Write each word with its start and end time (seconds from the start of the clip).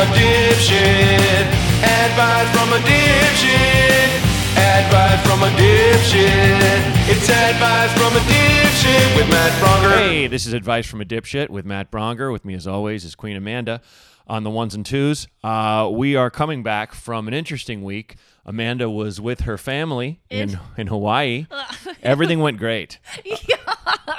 a 0.00 0.06
dipshit. 0.14 1.46
Advice 1.82 2.48
from 2.56 2.72
a 2.72 2.78
dipshit. 2.86 4.08
Advice 4.56 5.26
from 5.26 5.42
a 5.42 5.50
dipshit. 5.58 6.88
It's 7.10 7.28
advice 7.28 7.92
from 7.94 8.14
a 8.14 8.20
dipshit 8.20 9.16
with 9.16 9.28
Matt 9.28 9.52
Braunger. 9.60 9.98
Hey, 9.98 10.26
this 10.28 10.46
is 10.46 10.52
Advice 10.52 10.86
from 10.86 11.00
a 11.00 11.04
Dipshit 11.04 11.48
with 11.48 11.64
Matt 11.64 11.90
Braunger. 11.90 12.30
With 12.30 12.44
me, 12.44 12.54
as 12.54 12.66
always, 12.66 13.04
is 13.04 13.14
Queen 13.14 13.36
Amanda 13.36 13.80
on 14.28 14.44
the 14.44 14.50
ones 14.50 14.74
and 14.74 14.86
twos. 14.86 15.26
Uh, 15.42 15.88
we 15.92 16.14
are 16.14 16.30
coming 16.30 16.62
back 16.62 16.92
from 16.92 17.26
an 17.26 17.34
interesting 17.34 17.82
week. 17.82 18.16
Amanda 18.48 18.88
was 18.88 19.20
with 19.20 19.40
her 19.42 19.58
family 19.58 20.20
in, 20.30 20.58
in 20.76 20.86
Hawaii. 20.86 21.46
Everything 22.02 22.40
went 22.40 22.56
great. 22.58 22.98
Yeah. 23.24 23.56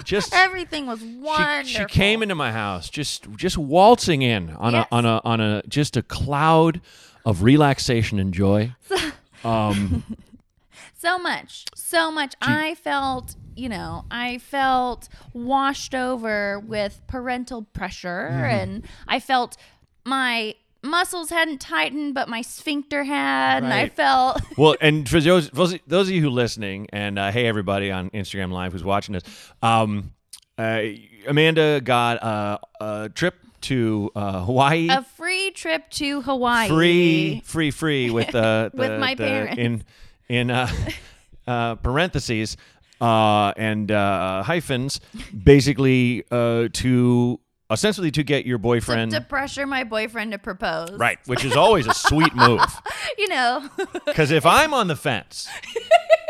Just 0.03 0.33
Everything 0.33 0.85
was 0.85 0.99
she, 0.99 1.15
wonderful. 1.15 1.63
she 1.65 1.85
came 1.85 2.21
into 2.23 2.35
my 2.35 2.51
house 2.51 2.89
just 2.89 3.29
just 3.35 3.57
waltzing 3.57 4.21
in 4.21 4.51
on 4.51 4.73
Yes. 4.73 4.87
a 4.91 4.95
on 4.95 5.05
a 5.05 5.21
on 5.23 5.41
a 5.41 5.61
just 5.67 5.97
a 5.97 6.03
cloud 6.03 6.79
of 7.25 7.43
relaxation 7.43 8.19
and 8.19 8.33
joy. 8.33 8.73
so 9.43 11.17
much, 11.19 11.65
so 11.75 12.11
much. 12.11 12.35
I 12.41 12.75
felt, 12.75 13.35
you 13.55 13.69
know, 13.69 14.05
I 14.11 14.37
felt 14.39 15.09
washed 15.33 15.95
over 15.95 16.59
with 16.59 17.01
parental 17.07 17.63
pressure, 17.63 18.29
Mm-hmm. 18.31 18.43
and 18.43 18.87
I 19.07 19.19
felt 19.19 19.57
my 20.05 20.55
muscles 20.83 21.29
hadn't 21.29 21.59
tightened, 21.59 22.13
but 22.13 22.29
my 22.29 22.41
sphincter 22.41 23.03
had, 23.03 23.63
and 23.63 23.73
I 23.73 23.89
felt. 23.89 24.41
well, 24.57 24.75
and 24.81 25.07
for 25.07 25.19
those 25.19 25.49
those, 25.49 25.77
those 25.87 26.07
of 26.07 26.13
you 26.15 26.21
who 26.21 26.29
listening, 26.29 26.87
and 26.91 27.17
uh, 27.19 27.31
hey 27.31 27.45
everybody 27.47 27.91
on 27.91 28.09
Instagram 28.11 28.51
Live 28.51 28.71
who's 28.73 28.83
watching 28.83 29.13
this, 29.13 29.23
um, 29.61 30.11
uh, 30.57 30.81
Amanda 31.27 31.81
got 31.83 32.21
uh, 32.23 32.57
a 32.79 33.09
trip 33.13 33.35
to 33.61 34.09
uh, 34.15 34.43
Hawaii. 34.45 34.87
A 34.89 35.03
free 35.17 35.51
trip 35.51 35.89
to 35.91 36.21
Hawaii. 36.21 36.69
free, 36.69 37.41
free, 37.43 37.71
free 37.71 38.09
with 38.09 38.33
uh, 38.33 38.69
the 38.73 38.77
With 38.77 38.99
my 38.99 39.15
the- 39.15 39.23
parents. 39.23 39.57
in 39.57 39.83
in 40.29 40.49
uh, 40.51 40.69
uh, 41.47 41.75
parentheses 41.75 42.55
uh, 43.01 43.53
and 43.57 43.91
uh, 43.91 44.43
hyphens, 44.43 44.99
basically 45.43 46.23
uh, 46.31 46.67
to 46.73 47.39
ostensibly 47.71 48.11
to 48.11 48.23
get 48.23 48.45
your 48.45 48.57
boyfriend 48.57 49.11
to 49.11 49.21
pressure 49.21 49.65
my 49.67 49.83
boyfriend 49.83 50.31
to 50.31 50.37
propose. 50.39 50.91
right, 50.93 51.19
which 51.25 51.45
is 51.45 51.55
always 51.55 51.87
a 51.87 51.93
sweet 51.93 52.33
move. 52.35 52.61
You 53.17 53.27
know. 53.27 53.69
Because 54.05 54.31
if 54.31 54.45
I'm 54.45 54.73
on 54.73 54.87
the 54.87 54.95
fence, 54.95 55.49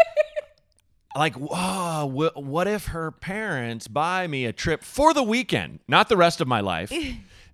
like, 1.16 1.36
wh- 1.36 2.36
what 2.36 2.68
if 2.68 2.88
her 2.88 3.12
parents 3.12 3.88
buy 3.88 4.26
me 4.28 4.46
a 4.46 4.54
trip 4.54 4.84
for 4.84 5.14
the 5.14 5.24
weekend, 5.24 5.80
not 5.88 6.10
the 6.10 6.18
rest 6.18 6.42
of 6.42 6.48
my 6.48 6.60
life? 6.62 6.92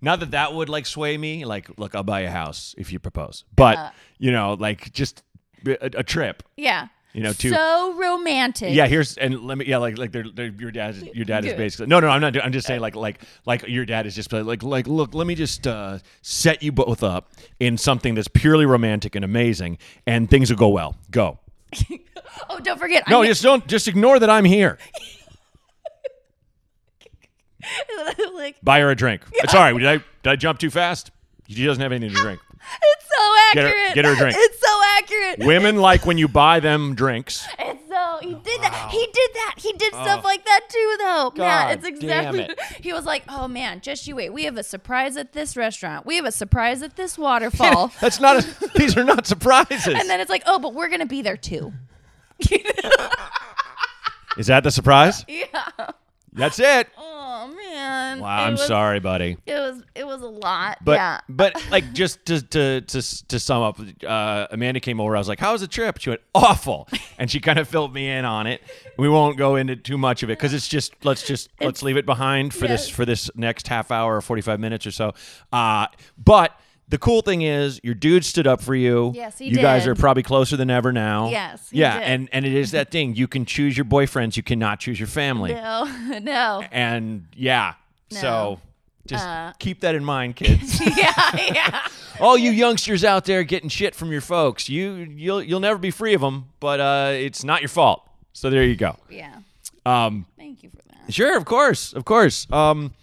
Not 0.02 0.20
that 0.20 0.32
that 0.32 0.52
would 0.52 0.68
like 0.68 0.84
sway 0.84 1.16
me. 1.16 1.46
Like, 1.46 1.70
look, 1.78 1.94
I'll 1.94 2.02
buy 2.02 2.20
a 2.20 2.30
house 2.30 2.74
if 2.76 2.92
you 2.92 2.98
propose, 2.98 3.44
but 3.56 3.78
Uh. 3.78 3.90
you 4.18 4.30
know, 4.30 4.52
like 4.52 4.92
just 4.92 5.22
a, 5.66 5.98
a 6.00 6.02
trip. 6.02 6.42
yeah. 6.56 6.88
You 7.16 7.22
know, 7.22 7.32
to 7.32 7.48
so 7.50 7.94
romantic. 7.98 8.74
yeah. 8.74 8.86
Here's 8.86 9.16
and 9.16 9.40
let 9.40 9.56
me 9.56 9.64
yeah, 9.64 9.78
like 9.78 9.96
like 9.96 10.12
they're, 10.12 10.26
they're, 10.32 10.52
your 10.52 10.70
dad 10.70 10.96
is 10.96 11.02
your 11.14 11.24
dad 11.24 11.46
is 11.46 11.54
basically 11.54 11.86
no 11.86 11.98
no 11.98 12.08
I'm 12.08 12.20
not 12.20 12.36
I'm 12.44 12.52
just 12.52 12.66
saying 12.66 12.82
like 12.82 12.94
like 12.94 13.22
like 13.46 13.66
your 13.66 13.86
dad 13.86 14.04
is 14.04 14.14
just 14.14 14.30
like 14.32 14.62
like 14.62 14.86
look 14.86 15.14
let 15.14 15.26
me 15.26 15.34
just 15.34 15.66
uh, 15.66 15.98
set 16.20 16.62
you 16.62 16.72
both 16.72 17.02
up 17.02 17.32
in 17.58 17.78
something 17.78 18.14
that's 18.14 18.28
purely 18.28 18.66
romantic 18.66 19.14
and 19.14 19.24
amazing 19.24 19.78
and 20.06 20.28
things 20.28 20.50
will 20.50 20.58
go 20.58 20.68
well. 20.68 20.94
Go. 21.10 21.38
Oh, 22.50 22.58
don't 22.58 22.78
forget. 22.78 23.08
No, 23.08 23.22
I 23.22 23.26
just 23.28 23.42
don't. 23.42 23.66
Just 23.66 23.88
ignore 23.88 24.18
that 24.18 24.28
I'm 24.28 24.44
here. 24.44 24.76
like 28.34 28.56
Buy 28.62 28.80
her 28.80 28.90
a 28.90 28.94
drink. 28.94 29.22
Right. 29.54 29.72
Did 29.72 29.86
I 29.86 29.96
did 29.96 30.04
I 30.26 30.36
jump 30.36 30.58
too 30.58 30.68
fast? 30.70 31.10
She 31.48 31.64
doesn't 31.64 31.82
have 31.82 31.92
anything 31.92 32.14
to 32.14 32.20
drink. 32.20 32.40
It's 32.82 33.04
so 33.08 33.34
Get 33.54 33.62
her- 33.62 33.68
accurate. 33.68 33.94
get 33.94 34.04
her 34.04 34.12
a 34.12 34.16
drink. 34.16 34.36
It's 34.38 34.60
so 34.60 34.80
accurate. 34.96 35.46
Women 35.46 35.76
like 35.76 36.04
when 36.06 36.18
you 36.18 36.28
buy 36.28 36.60
them 36.60 36.94
drinks. 36.94 37.46
It's 37.58 37.88
so 37.88 38.18
he 38.20 38.34
did 38.34 38.60
that. 38.62 38.88
He 38.90 39.06
did 39.12 39.30
that. 39.34 39.54
He 39.58 39.72
did 39.74 39.92
stuff 39.92 40.24
like 40.24 40.44
that 40.44 40.60
too, 40.68 40.96
though. 40.98 41.26
Oh. 41.26 41.30
God 41.30 41.38
man, 41.38 41.78
it's 41.78 41.86
exactly. 41.86 42.38
damn 42.40 42.50
it. 42.50 42.58
He 42.80 42.92
was 42.92 43.04
like, 43.04 43.24
"Oh 43.28 43.48
man, 43.48 43.80
just 43.80 44.06
you 44.06 44.16
wait. 44.16 44.32
We 44.32 44.44
have 44.44 44.56
a 44.56 44.62
surprise 44.62 45.16
at 45.16 45.32
this 45.32 45.56
restaurant. 45.56 46.04
We 46.06 46.16
have 46.16 46.24
a 46.24 46.32
surprise 46.32 46.82
at 46.82 46.96
this 46.96 47.16
waterfall." 47.18 47.92
That's 48.00 48.20
not. 48.20 48.44
A, 48.44 48.70
these 48.78 48.96
are 48.96 49.04
not 49.04 49.26
surprises. 49.26 49.86
and 49.86 50.08
then 50.08 50.20
it's 50.20 50.30
like, 50.30 50.42
"Oh, 50.46 50.58
but 50.58 50.74
we're 50.74 50.88
gonna 50.88 51.06
be 51.06 51.22
there 51.22 51.36
too." 51.36 51.72
Is 54.38 54.48
that 54.48 54.62
the 54.64 54.70
surprise? 54.70 55.24
yeah. 55.28 55.46
That's 56.36 56.58
it. 56.60 56.88
Oh 57.38 57.48
man. 57.48 58.20
Wow. 58.20 58.44
It 58.44 58.46
I'm 58.46 58.52
was- 58.52 58.66
sorry, 58.66 58.98
buddy. 58.98 59.36
It 59.44 59.52
was. 59.54 59.82
It 59.94 60.06
was 60.06 60.22
a 60.22 60.26
lot. 60.26 60.78
But 60.82 60.92
yeah. 60.92 61.20
but 61.28 61.54
like 61.70 61.92
just 61.92 62.24
to 62.26 62.40
to 62.40 62.80
to 62.80 63.26
to 63.26 63.38
sum 63.38 63.62
up, 63.62 63.78
uh, 64.06 64.46
Amanda 64.50 64.80
came 64.80 65.00
over. 65.00 65.14
I 65.14 65.18
was 65.18 65.28
like, 65.28 65.38
"How 65.38 65.52
was 65.52 65.60
the 65.60 65.66
trip?" 65.68 65.98
She 65.98 66.08
went, 66.10 66.22
"Awful," 66.34 66.88
and 67.18 67.30
she 67.30 67.40
kind 67.40 67.58
of 67.58 67.68
filled 67.68 67.92
me 67.92 68.08
in 68.08 68.24
on 68.24 68.46
it. 68.46 68.62
We 68.96 69.08
won't 69.08 69.36
go 69.36 69.56
into 69.56 69.76
too 69.76 69.98
much 69.98 70.22
of 70.22 70.30
it 70.30 70.38
because 70.38 70.54
it's 70.54 70.66
just 70.66 70.94
let's 71.04 71.26
just 71.26 71.50
let's 71.60 71.82
leave 71.82 71.98
it 71.98 72.06
behind 72.06 72.54
for 72.54 72.66
this 72.66 72.88
for 72.88 73.04
this 73.04 73.30
next 73.36 73.68
half 73.68 73.90
hour 73.90 74.16
or 74.16 74.22
forty 74.22 74.40
five 74.42 74.58
minutes 74.58 74.86
or 74.86 74.90
so. 74.92 75.12
Uh, 75.52 75.88
but 76.16 76.58
the 76.88 76.98
cool 76.98 77.20
thing 77.22 77.42
is, 77.42 77.80
your 77.82 77.94
dude 77.94 78.24
stood 78.24 78.46
up 78.46 78.60
for 78.62 78.74
you. 78.74 79.12
Yes, 79.14 79.38
he 79.38 79.46
You 79.46 79.56
guys 79.56 79.86
are 79.86 79.94
probably 79.94 80.22
closer 80.22 80.56
than 80.56 80.70
ever 80.70 80.92
now. 80.92 81.30
Yes, 81.30 81.70
he 81.70 81.78
yeah, 81.80 81.98
did. 81.98 82.08
and 82.08 82.28
and 82.32 82.44
it 82.46 82.52
is 82.54 82.70
that 82.72 82.90
thing. 82.90 83.14
You 83.16 83.26
can 83.28 83.44
choose 83.44 83.76
your 83.76 83.84
boyfriends. 83.84 84.36
You 84.36 84.42
cannot 84.42 84.80
choose 84.80 84.98
your 85.00 85.08
family. 85.08 85.52
no, 85.54 86.18
no. 86.22 86.62
And 86.70 87.26
yeah, 87.34 87.74
so. 88.10 88.60
Just 89.06 89.24
Uh. 89.24 89.52
keep 89.60 89.82
that 89.82 89.94
in 89.94 90.04
mind, 90.04 90.34
kids 90.34 90.80
yeah, 90.98 91.12
yeah. 91.36 91.86
all 92.20 92.36
you 92.36 92.50
youngsters 92.50 93.04
out 93.04 93.24
there 93.24 93.44
getting 93.44 93.68
shit 93.68 93.94
from 93.94 94.10
your 94.10 94.20
folks, 94.20 94.68
you 94.68 94.94
you'll 95.14 95.40
you'll 95.40 95.60
never 95.60 95.78
be 95.78 95.92
free 95.92 96.12
of 96.14 96.20
them, 96.20 96.46
but 96.58 96.80
uh, 96.80 97.12
it's 97.14 97.44
not 97.44 97.60
your 97.60 97.68
fault. 97.68 98.02
So 98.32 98.50
there 98.50 98.64
you 98.64 98.74
go. 98.74 98.96
Yeah. 99.08 99.32
Um, 99.84 100.26
Thank 100.36 100.64
you 100.64 100.70
for 100.70 100.82
that. 100.88 101.14
sure, 101.14 101.36
of 101.36 101.44
course, 101.44 101.92
of 101.92 102.04
course. 102.04 102.50
Um, 102.50 102.94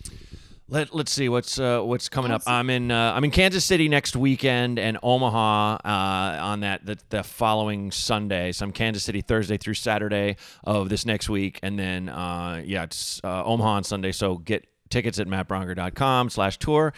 let 0.73 0.93
let's 0.93 1.11
see 1.11 1.29
what's 1.29 1.59
uh, 1.59 1.81
what's 1.81 2.09
coming 2.09 2.31
up. 2.31 2.41
I'm 2.47 2.69
in 2.69 2.89
uh, 2.89 3.13
I'm 3.15 3.23
in 3.23 3.31
Kansas 3.31 3.63
City 3.63 3.87
next 3.87 4.15
weekend 4.15 4.79
and 4.79 4.97
Omaha 5.03 5.75
uh, 5.75 6.43
on 6.43 6.61
that 6.61 6.85
the, 6.85 6.97
the 7.09 7.23
following 7.23 7.91
Sunday. 7.91 8.51
So 8.51 8.65
I'm 8.65 8.71
Kansas 8.71 9.03
City 9.03 9.21
Thursday 9.21 9.57
through 9.57 9.75
Saturday 9.75 10.35
of 10.63 10.89
this 10.89 11.05
next 11.05 11.29
week, 11.29 11.59
and 11.61 11.77
then 11.77 12.09
uh, 12.09 12.61
yeah, 12.65 12.83
it's 12.83 13.21
uh, 13.23 13.45
Omaha 13.45 13.69
on 13.69 13.83
Sunday. 13.83 14.11
So 14.11 14.37
get 14.37 14.67
tickets 14.89 15.19
at 15.19 15.27
mattbraunger.com 15.27 16.31
slash 16.31 16.57
tour, 16.57 16.93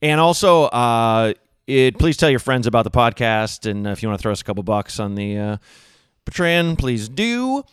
and 0.00 0.20
also 0.20 0.64
uh, 0.66 1.34
it. 1.66 1.98
Please 1.98 2.16
tell 2.16 2.30
your 2.30 2.38
friends 2.38 2.68
about 2.68 2.84
the 2.84 2.92
podcast, 2.92 3.68
and 3.68 3.88
if 3.88 4.02
you 4.02 4.08
want 4.08 4.20
to 4.20 4.22
throw 4.22 4.32
us 4.32 4.40
a 4.40 4.44
couple 4.44 4.62
bucks 4.62 5.00
on 5.00 5.16
the 5.16 5.36
uh, 5.36 5.56
Patreon, 6.26 6.78
please 6.78 7.08
do. 7.08 7.64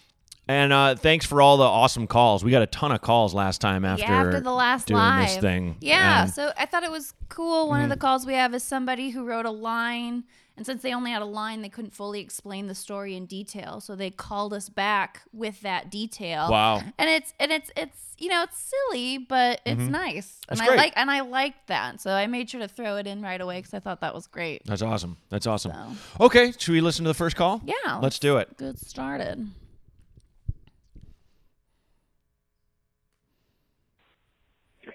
And 0.47 0.73
uh, 0.73 0.95
thanks 0.95 1.25
for 1.25 1.41
all 1.41 1.55
the 1.57 1.63
awesome 1.63 2.05
calls. 2.05 2.43
We 2.43 2.51
got 2.51 2.61
a 2.61 2.67
ton 2.67 2.91
of 2.91 3.01
calls 3.01 3.33
last 3.33 3.61
time 3.61 3.85
after, 3.85 4.03
yeah, 4.03 4.23
after 4.25 4.39
the 4.41 4.51
last 4.51 4.87
doing 4.87 4.97
live. 4.99 5.29
this 5.29 5.37
thing. 5.37 5.77
Yeah, 5.79 6.23
And- 6.23 6.29
Mm-hmm. 6.31 6.33
so 6.35 6.51
I 6.57 6.65
thought 6.65 6.83
it 6.83 6.91
was 6.91 7.13
cool. 7.29 7.69
One 7.69 7.81
of 7.81 7.89
the 7.89 7.95
calls 7.97 8.25
we 8.25 8.33
have 8.33 8.53
is 8.53 8.61
somebody 8.63 9.11
who 9.11 9.23
wrote 9.23 9.45
a 9.45 9.51
line, 9.51 10.25
and 10.57 10.65
since 10.65 10.81
they 10.81 10.93
only 10.93 11.11
had 11.11 11.21
a 11.21 11.25
line, 11.25 11.61
they 11.61 11.69
couldn't 11.69 11.93
fully 11.93 12.19
explain 12.19 12.67
the 12.67 12.75
story 12.75 13.15
in 13.15 13.25
detail. 13.25 13.79
So 13.79 13.95
they 13.95 14.09
called 14.11 14.53
us 14.53 14.67
back 14.69 15.21
with 15.31 15.61
that 15.61 15.89
detail. 15.89 16.49
Wow. 16.51 16.81
And 16.97 17.09
it's 17.09 17.33
and 17.39 17.51
it's 17.51 17.71
it's 17.77 17.97
you 18.19 18.27
know 18.29 18.43
it's 18.43 18.57
silly, 18.91 19.17
but 19.17 19.61
it's 19.65 19.81
nice, 19.81 20.27
Mm-hmm. 20.27 20.43
That's 20.49 20.59
and 20.59 20.67
great. 20.67 20.79
I 20.79 20.83
like 20.83 20.93
and 20.97 21.09
I 21.09 21.21
liked 21.21 21.67
that. 21.67 22.01
So 22.01 22.11
I 22.11 22.27
made 22.27 22.49
sure 22.49 22.59
to 22.59 22.67
throw 22.67 22.97
it 22.97 23.07
in 23.07 23.21
right 23.21 23.39
away 23.41 23.59
because 23.59 23.73
I 23.73 23.79
thought 23.79 24.01
that 24.01 24.13
was 24.13 24.27
great. 24.27 24.61
That's 24.65 24.81
awesome. 24.81 25.15
That's 25.29 25.47
awesome. 25.47 25.71
So 26.19 26.25
Okay, 26.25 26.51
should 26.57 26.73
we 26.73 26.81
listen 26.81 27.05
to 27.05 27.09
the 27.09 27.13
first 27.15 27.35
call? 27.37 27.61
yeah, 27.65 27.97
Let's 28.01 28.19
do 28.19 28.37
it. 28.37 28.55
Good 28.57 28.77
started. 28.77 29.47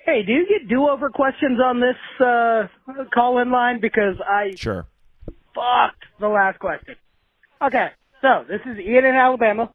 Hey, 0.09 0.23
do 0.23 0.33
you 0.33 0.47
get 0.49 0.71
do-over 0.71 1.11
questions 1.11 1.61
on 1.63 1.81
this 1.81 2.27
uh, 2.27 2.67
call-in 3.13 3.51
line? 3.51 3.79
Because 3.79 4.15
I 4.27 4.55
Sure. 4.57 4.87
fucked 5.55 6.03
the 6.19 6.29
last 6.29 6.59
question. 6.59 6.97
Okay, 7.61 7.89
so 8.23 8.43
this 8.49 8.61
is 8.65 8.79
Ian 8.79 9.05
in 9.05 9.15
Alabama. 9.15 9.71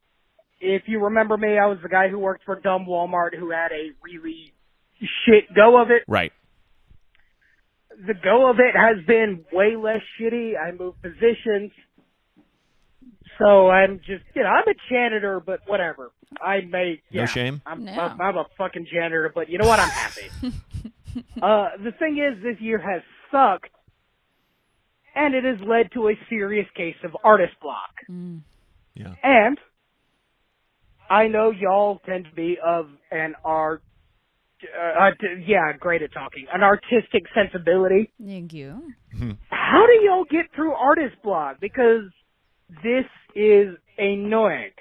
If 0.60 0.88
you 0.88 1.04
remember 1.04 1.38
me, 1.38 1.60
I 1.60 1.68
was 1.68 1.78
the 1.84 1.90
guy 1.90 2.10
who 2.10 2.18
worked 2.18 2.46
for 2.46 2.60
dumb 2.60 2.88
Walmart 2.90 3.38
who 3.38 3.52
had 3.52 3.72
a 3.74 3.92
really 4.04 4.54
shit 5.24 5.54
go 5.56 5.80
of 5.80 5.92
it. 5.92 6.02
Right. 6.08 6.34
The 7.92 8.16
go 8.16 8.50
of 8.50 8.58
it 8.58 8.76
has 8.76 9.06
been 9.06 9.46
way 9.52 9.76
less 9.76 10.02
shitty. 10.20 10.54
I 10.58 10.72
moved 10.72 11.00
positions. 11.04 11.72
So 13.38 13.70
I'm 13.70 14.00
just, 14.00 14.24
you 14.34 14.42
know, 14.42 14.50
I'm 14.50 14.68
a 14.68 14.74
janitor, 14.90 15.40
but 15.40 15.60
whatever. 15.68 16.12
I 16.42 16.62
may, 16.62 17.02
No 17.12 17.26
shame? 17.26 17.62
I'm, 17.66 17.86
No. 17.86 17.92
I'm, 17.92 18.22
I'm 18.22 18.38
a 18.38 18.46
fucking 18.58 18.88
janitor, 18.92 19.32
but 19.34 19.50
you 19.50 19.58
know 19.58 19.68
what? 19.68 19.80
I'm 19.80 19.90
happy. 19.90 20.30
uh, 21.42 21.70
the 21.84 21.92
thing 22.00 22.18
is, 22.18 22.42
this 22.44 22.60
year 22.60 22.80
has 22.80 23.02
sucked, 23.32 23.70
and 25.16 25.36
it 25.36 25.44
has 25.44 25.60
led 25.68 25.92
to 25.94 26.10
a 26.10 26.14
serious 26.30 26.68
case 26.76 26.96
of 27.04 27.16
artist 27.24 27.54
block. 27.62 27.92
Yeah. 28.96 29.14
And 29.24 29.58
I 31.10 31.28
know 31.28 31.52
y'all 31.52 32.00
tend 32.06 32.26
to 32.26 32.32
be 32.32 32.58
of 32.64 32.88
an 33.12 33.36
uh, 33.46 35.12
yeah, 35.46 35.74
great 35.80 36.02
at 36.02 36.14
talking. 36.14 36.46
An 36.54 36.64
artistic 36.64 37.24
sensibility. 37.36 38.12
Thank 38.24 38.54
you. 38.54 38.94
How 39.50 39.86
do 39.86 40.06
y'all 40.06 40.26
get 40.30 40.46
through 40.56 40.74
artist 40.74 41.16
block? 41.24 41.58
Because 41.60 42.04
this 42.84 43.06
is 43.36 43.76
annoying. 43.98 44.72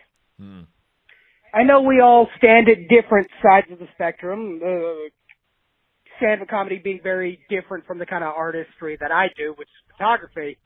I 1.54 1.62
know 1.64 1.82
we 1.82 2.00
all 2.00 2.28
stand 2.38 2.68
at 2.68 2.88
different 2.88 3.28
sides 3.42 3.66
of 3.70 3.78
the 3.78 3.88
spectrum. 3.94 4.60
Uh, 4.64 5.10
stand-up 6.18 6.48
comedy 6.48 6.78
being 6.78 7.00
very 7.02 7.40
different 7.50 7.86
from 7.86 7.98
the 7.98 8.06
kind 8.06 8.22
of 8.24 8.32
artistry 8.34 8.96
that 9.00 9.10
I 9.12 9.26
do, 9.36 9.54
which 9.56 9.68
is 9.68 9.92
photography. 9.96 10.56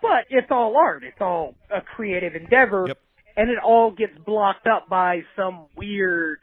But 0.00 0.26
it's 0.30 0.46
all 0.50 0.76
art. 0.76 1.02
It's 1.04 1.20
all 1.20 1.56
a 1.70 1.80
creative 1.80 2.34
endeavor, 2.36 2.84
Yep. 2.88 2.98
and 3.36 3.50
it 3.50 3.58
all 3.58 3.90
gets 3.90 4.16
blocked 4.24 4.66
up 4.68 4.88
by 4.88 5.22
some 5.36 5.66
weird 5.76 6.38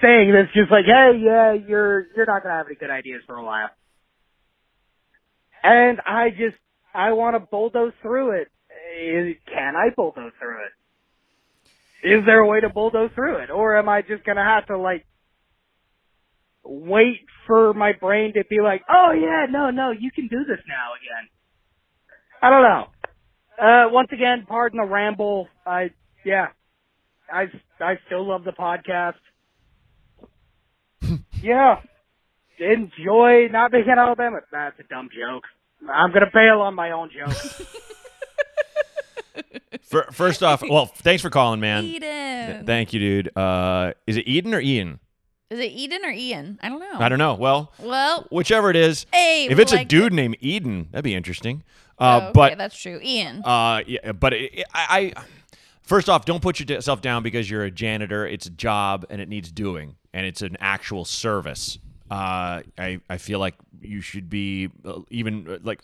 thing 0.00 0.32
that's 0.32 0.52
just 0.54 0.70
like, 0.70 0.86
hey, 0.86 1.18
yeah, 1.22 1.52
you're 1.52 2.06
you're 2.16 2.24
not 2.26 2.42
gonna 2.42 2.54
have 2.54 2.66
any 2.66 2.76
good 2.76 2.90
ideas 2.90 3.22
for 3.26 3.36
a 3.36 3.42
while. 3.44 3.68
And 5.62 6.00
I 6.06 6.30
just 6.30 6.56
I 6.94 7.12
want 7.12 7.34
to 7.36 7.40
bulldoze 7.40 7.92
through 8.02 8.32
it. 8.40 8.48
Is- 8.98 9.36
Can 9.46 9.76
I 9.76 9.90
bulldoze 9.94 10.32
through 10.40 10.64
it? 10.64 10.72
Is 12.04 12.20
there 12.26 12.40
a 12.40 12.46
way 12.46 12.60
to 12.60 12.68
bulldoze 12.68 13.10
through 13.14 13.38
it, 13.38 13.50
or 13.50 13.78
am 13.78 13.88
I 13.88 14.02
just 14.02 14.24
gonna 14.24 14.44
have 14.44 14.66
to 14.66 14.76
like 14.76 15.06
wait 16.62 17.20
for 17.46 17.72
my 17.72 17.92
brain 17.92 18.34
to 18.34 18.44
be 18.48 18.60
like, 18.60 18.82
oh 18.90 19.12
yeah, 19.12 19.46
no, 19.50 19.70
no, 19.70 19.90
you 19.90 20.10
can 20.10 20.28
do 20.28 20.44
this 20.44 20.60
now 20.68 20.92
again? 21.00 21.28
I 22.42 22.50
don't 22.50 22.62
know. 22.62 22.86
Uh, 23.58 23.90
once 23.90 24.08
again, 24.12 24.44
pardon 24.46 24.78
the 24.78 24.86
ramble. 24.86 25.48
I, 25.64 25.90
yeah, 26.24 26.48
I, 27.32 27.44
I 27.80 27.94
still 28.06 28.28
love 28.28 28.44
the 28.44 28.52
podcast. 28.52 29.14
yeah. 31.42 31.76
Enjoy 32.58 33.48
not 33.50 33.72
being 33.72 33.84
in 33.90 33.98
Alabama. 33.98 34.40
That's 34.52 34.78
a 34.78 34.82
dumb 34.84 35.08
joke. 35.08 35.44
I'm 35.90 36.12
gonna 36.12 36.30
bail 36.32 36.60
on 36.60 36.74
my 36.74 36.90
own 36.92 37.10
joke. 37.10 37.34
Fir- 39.82 40.08
First 40.12 40.42
off, 40.42 40.62
well, 40.68 40.86
thanks 40.86 41.22
for 41.22 41.30
calling, 41.30 41.60
man. 41.60 41.84
Eden. 41.84 42.66
Thank 42.66 42.92
you, 42.92 43.00
dude. 43.00 43.36
Uh, 43.36 43.92
is 44.06 44.16
it 44.16 44.26
Eden 44.28 44.54
or 44.54 44.60
Ian? 44.60 45.00
Is 45.50 45.58
it 45.60 45.72
Eden 45.72 46.04
or 46.04 46.10
Ian? 46.10 46.58
I 46.62 46.68
don't 46.68 46.80
know. 46.80 46.94
I 46.98 47.08
don't 47.08 47.18
know. 47.18 47.34
Well, 47.34 47.72
Well, 47.78 48.26
whichever 48.30 48.70
it 48.70 48.76
is. 48.76 49.06
Hey, 49.12 49.46
if 49.50 49.58
it's 49.58 49.72
a 49.72 49.76
liked 49.76 49.90
dude 49.90 50.12
named 50.12 50.36
Eden, 50.40 50.88
that'd 50.90 51.04
be 51.04 51.14
interesting. 51.14 51.62
Uh, 51.98 52.20
oh, 52.22 52.26
okay, 52.28 52.32
but 52.34 52.58
that's 52.58 52.76
true. 52.76 52.98
Ian. 53.02 53.42
Uh, 53.44 53.82
yeah, 53.86 54.12
but 54.12 54.32
it, 54.32 54.52
it- 54.54 54.66
I, 54.74 55.12
I, 55.16 55.22
first 55.82 56.08
off, 56.08 56.24
don't 56.24 56.42
put 56.42 56.58
yourself 56.58 57.02
down 57.02 57.22
because 57.22 57.48
you're 57.48 57.64
a 57.64 57.70
janitor. 57.70 58.26
It's 58.26 58.46
a 58.46 58.50
job 58.50 59.06
and 59.10 59.20
it 59.20 59.28
needs 59.28 59.52
doing, 59.52 59.94
and 60.12 60.26
it's 60.26 60.42
an 60.42 60.56
actual 60.60 61.04
service. 61.04 61.78
Uh, 62.10 62.62
I, 62.78 63.00
I 63.08 63.18
feel 63.18 63.38
like 63.38 63.54
you 63.80 64.00
should 64.00 64.28
be 64.28 64.70
uh, 64.84 65.00
even 65.10 65.48
uh, 65.48 65.58
like. 65.62 65.82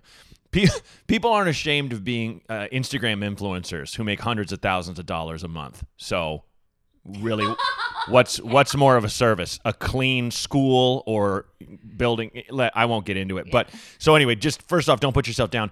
Pe- 0.51 0.67
People 1.07 1.33
aren't 1.33 1.49
ashamed 1.49 1.93
of 1.93 2.05
being 2.05 2.43
uh, 2.49 2.67
Instagram 2.73 3.25
influencers 3.25 3.97
who 3.97 4.05
make 4.05 4.21
hundreds 4.21 4.53
of 4.53 4.61
thousands 4.61 4.99
of 4.99 5.07
dollars 5.07 5.43
a 5.43 5.49
month. 5.49 5.85
So, 5.97 6.45
really, 7.05 7.47
what's 8.09 8.41
what's 8.41 8.75
more 8.77 8.97
of 8.97 9.05
a 9.05 9.09
service? 9.09 9.59
A 9.65 9.73
clean 9.73 10.31
school 10.31 11.03
or 11.07 11.47
building? 11.97 12.43
I 12.75 12.87
won't 12.87 13.07
get 13.07 13.17
into 13.17 13.39
it. 13.39 13.51
But 13.51 13.71
so 13.99 14.15
anyway, 14.15 14.35
just 14.35 14.63
first 14.69 14.89
off, 14.89 15.01
don't 15.01 15.15
put 15.15 15.27
yourself 15.27 15.51
down. 15.51 15.71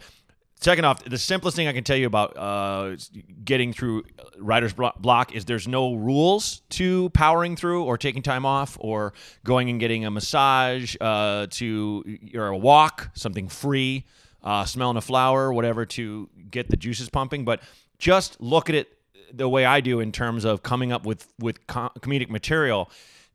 Second 0.61 0.87
off, 0.87 1.05
the 1.05 1.19
simplest 1.19 1.57
thing 1.57 1.69
I 1.69 1.73
can 1.73 1.85
tell 1.85 1.97
you 1.97 2.09
about 2.09 2.37
uh, 2.37 2.97
getting 3.45 3.73
through 3.73 4.03
writer's 4.39 4.73
block 4.73 5.33
is 5.33 5.45
there's 5.45 5.69
no 5.69 5.95
rules 5.95 6.63
to 6.71 7.11
powering 7.11 7.55
through 7.55 7.85
or 7.85 7.97
taking 7.97 8.23
time 8.23 8.45
off 8.45 8.77
or 8.81 9.13
going 9.45 9.71
and 9.71 9.79
getting 9.79 10.05
a 10.05 10.11
massage 10.11 10.97
uh, 11.01 11.47
to 11.51 12.19
or 12.35 12.49
a 12.49 12.57
walk, 12.57 13.11
something 13.15 13.49
free, 13.49 14.05
uh, 14.43 14.65
smelling 14.65 14.97
a 14.97 15.01
flower, 15.01 15.53
whatever 15.53 15.85
to 15.87 16.29
get 16.51 16.71
the 16.71 16.77
juices 16.77 17.09
pumping. 17.09 17.45
But 17.45 17.61
just 17.99 18.41
look 18.41 18.69
at 18.69 18.75
it 18.75 18.89
the 19.33 19.49
way 19.49 19.65
I 19.65 19.81
do 19.81 20.01
in 20.01 20.13
terms 20.13 20.45
of 20.45 20.63
coming 20.63 20.93
up 20.93 21.05
with 21.05 21.27
with 21.39 21.67
co- 21.67 21.91
comedic 22.01 22.31
material. 22.31 22.91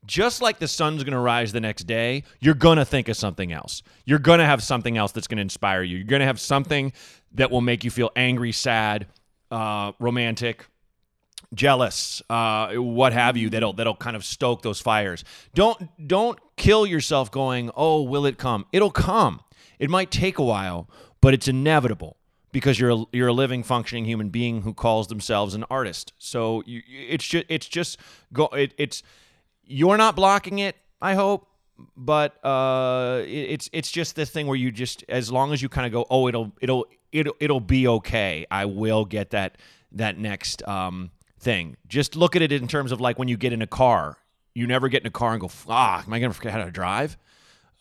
Just 0.05 0.41
like 0.41 0.59
the 0.59 0.67
sun's 0.67 1.03
going 1.03 1.13
to 1.13 1.19
rise 1.19 1.53
the 1.53 1.61
next 1.61 1.85
day, 1.85 2.23
you're 2.41 2.55
going 2.55 2.77
to 2.77 2.83
think 2.83 3.07
of 3.07 3.15
something 3.15 3.53
else. 3.53 3.81
You're 4.03 4.19
going 4.19 4.39
to 4.39 4.45
have 4.45 4.61
something 4.61 4.97
else 4.97 5.13
that's 5.13 5.27
going 5.27 5.37
to 5.37 5.41
inspire 5.41 5.81
you. 5.81 5.95
You're 5.97 6.07
going 6.07 6.19
to 6.19 6.25
have 6.25 6.41
something 6.41 6.91
that 7.35 7.51
will 7.51 7.61
make 7.61 7.85
you 7.85 7.91
feel 7.91 8.11
angry, 8.17 8.51
sad, 8.51 9.07
uh, 9.49 9.93
romantic, 9.99 10.65
jealous, 11.53 12.21
uh, 12.29 12.73
what 12.73 13.13
have 13.13 13.37
you. 13.37 13.49
That'll 13.49 13.73
that'll 13.73 13.95
kind 13.95 14.15
of 14.15 14.25
stoke 14.25 14.61
those 14.61 14.81
fires. 14.81 15.23
Don't 15.53 16.07
don't 16.07 16.39
kill 16.57 16.85
yourself 16.85 17.31
going, 17.31 17.71
oh, 17.75 18.01
will 18.01 18.25
it 18.25 18.37
come? 18.37 18.65
It'll 18.73 18.91
come. 18.91 19.41
It 19.83 19.89
might 19.89 20.11
take 20.11 20.37
a 20.37 20.43
while, 20.43 20.89
but 21.19 21.33
it's 21.33 21.47
inevitable 21.47 22.15
because 22.53 22.79
you're 22.79 22.91
a, 22.91 23.03
you're 23.11 23.27
a 23.27 23.33
living, 23.33 23.63
functioning 23.63 24.05
human 24.05 24.29
being 24.29 24.61
who 24.61 24.73
calls 24.73 25.07
themselves 25.07 25.53
an 25.55 25.65
artist. 25.69 26.13
So 26.17 26.63
you, 26.65 26.81
it's 26.87 27.25
just 27.25 27.45
it's 27.49 27.67
just 27.67 27.97
go. 28.31 28.45
It, 28.47 28.73
it's 28.77 29.03
you're 29.65 29.97
not 29.97 30.15
blocking 30.15 30.59
it. 30.59 30.77
I 31.01 31.15
hope. 31.15 31.47
But 31.97 32.31
uh, 32.45 33.23
it- 33.25 33.49
it's 33.55 33.69
it's 33.73 33.91
just 33.91 34.15
this 34.15 34.29
thing 34.29 34.47
where 34.47 34.55
you 34.55 34.71
just 34.71 35.03
as 35.09 35.31
long 35.31 35.51
as 35.51 35.61
you 35.61 35.67
kind 35.69 35.85
of 35.85 35.91
go, 35.91 36.05
oh, 36.09 36.27
it'll 36.29 36.53
it'll 36.61 36.85
it'll 37.11 37.35
it'll 37.41 37.59
be 37.59 37.85
okay. 37.87 38.45
I 38.49 38.63
will 38.65 39.03
get 39.03 39.31
that 39.31 39.57
that 39.91 40.17
next 40.17 40.65
um, 40.67 41.11
thing. 41.39 41.75
Just 41.89 42.15
look 42.15 42.35
at 42.37 42.41
it 42.41 42.51
in 42.53 42.67
terms 42.69 42.91
of 42.93 43.01
like 43.01 43.19
when 43.19 43.27
you 43.27 43.35
get 43.35 43.51
in 43.51 43.61
a 43.61 43.67
car. 43.67 44.17
You 44.55 44.65
never 44.67 44.87
get 44.87 45.01
in 45.01 45.07
a 45.07 45.11
car 45.11 45.31
and 45.33 45.41
go, 45.41 45.49
ah, 45.67 46.03
am 46.05 46.13
I 46.13 46.19
gonna 46.19 46.33
forget 46.33 46.53
how 46.53 46.63
to 46.63 46.71
drive? 46.71 47.17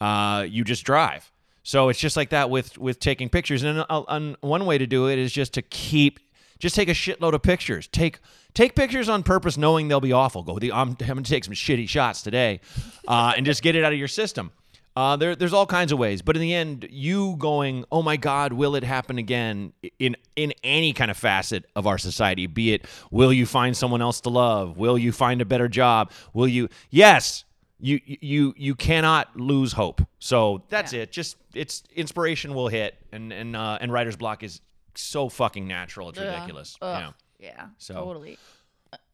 uh, 0.01 0.45
you 0.49 0.65
just 0.65 0.83
drive. 0.85 1.31
So 1.63 1.89
it's 1.89 1.99
just 1.99 2.17
like 2.17 2.31
that 2.31 2.51
with 2.51 2.79
with 2.79 2.99
taking 2.99 3.29
pictures. 3.29 3.63
And, 3.63 4.37
one 4.41 4.67
way 4.67 4.79
to 4.79 4.87
do 4.87 5.09
it 5.09 5.19
is 5.19 5.33
just 5.33 5.55
to 5.55 5.63
keep, 5.63 6.21
just 6.59 6.75
take 6.75 6.89
a 6.89 6.93
shitload 6.93 7.35
of 7.35 7.43
pictures. 7.43 7.87
Take 7.89 8.19
take 8.55 8.75
pictures 8.75 9.09
on 9.09 9.23
purpose, 9.23 9.57
knowing 9.57 9.89
they'll 9.89 10.01
be 10.01 10.13
awful. 10.13 10.43
Go, 10.43 10.59
the, 10.59 10.73
I'm, 10.73 10.97
I'm 11.01 11.23
to 11.23 11.31
take 11.31 11.45
some 11.45 11.55
shitty 11.55 11.89
shots 11.89 12.23
today, 12.23 12.61
uh, 13.07 13.35
and 13.37 13.47
just 13.47 13.63
get 13.63 13.77
it 13.77 13.85
out 13.85 13.93
of 13.93 13.99
your 13.99 14.09
system. 14.09 14.53
Uh, 14.95 15.17
there, 15.17 15.35
there's 15.35 15.55
all 15.55 15.65
kinds 15.65 15.91
of 15.91 15.99
ways, 15.99 16.21
but 16.21 16.37
in 16.37 16.43
the 16.43 16.53
end, 16.53 16.87
you 16.91 17.37
going, 17.39 17.83
oh 17.91 18.03
my 18.03 18.19
God, 18.19 18.53
will 18.53 18.75
it 18.75 18.85
happen 18.85 19.17
again? 19.17 19.73
In 19.99 20.17
in 20.37 20.53
any 20.63 20.93
kind 20.93 21.11
of 21.11 21.17
facet 21.17 21.65
of 21.75 21.87
our 21.87 21.97
society, 21.97 22.47
be 22.47 22.75
it, 22.75 22.85
will 23.11 23.33
you 23.33 23.47
find 23.47 23.75
someone 23.77 24.03
else 24.03 24.21
to 24.23 24.29
love? 24.29 24.77
Will 24.77 24.99
you 24.99 25.13
find 25.13 25.41
a 25.41 25.47
better 25.47 25.69
job? 25.69 26.11
Will 26.35 26.49
you? 26.49 26.69
Yes, 26.91 27.45
you 27.83 28.01
you 28.05 28.55
you 28.57 28.75
cannot 28.75 29.37
lose 29.37 29.73
hope. 29.73 30.01
So 30.21 30.63
that's 30.71 30.93
it. 30.93 31.13
Just 31.13 31.37
it's 31.53 31.83
inspiration 31.95 32.55
will 32.55 32.69
hit, 32.69 32.95
and 33.13 33.33
and 33.33 33.55
uh, 33.57 33.77
and 33.81 33.93
writer's 33.93 34.17
block 34.17 34.43
is 34.43 34.61
so 34.95 35.29
fucking 35.29 35.67
natural. 35.67 36.09
It's 36.11 36.19
ridiculous. 36.19 36.77
Ugh. 36.81 37.13
Yeah. 37.41 37.49
Yeah. 37.51 37.67
So- 37.79 37.95
Totally. 37.95 38.39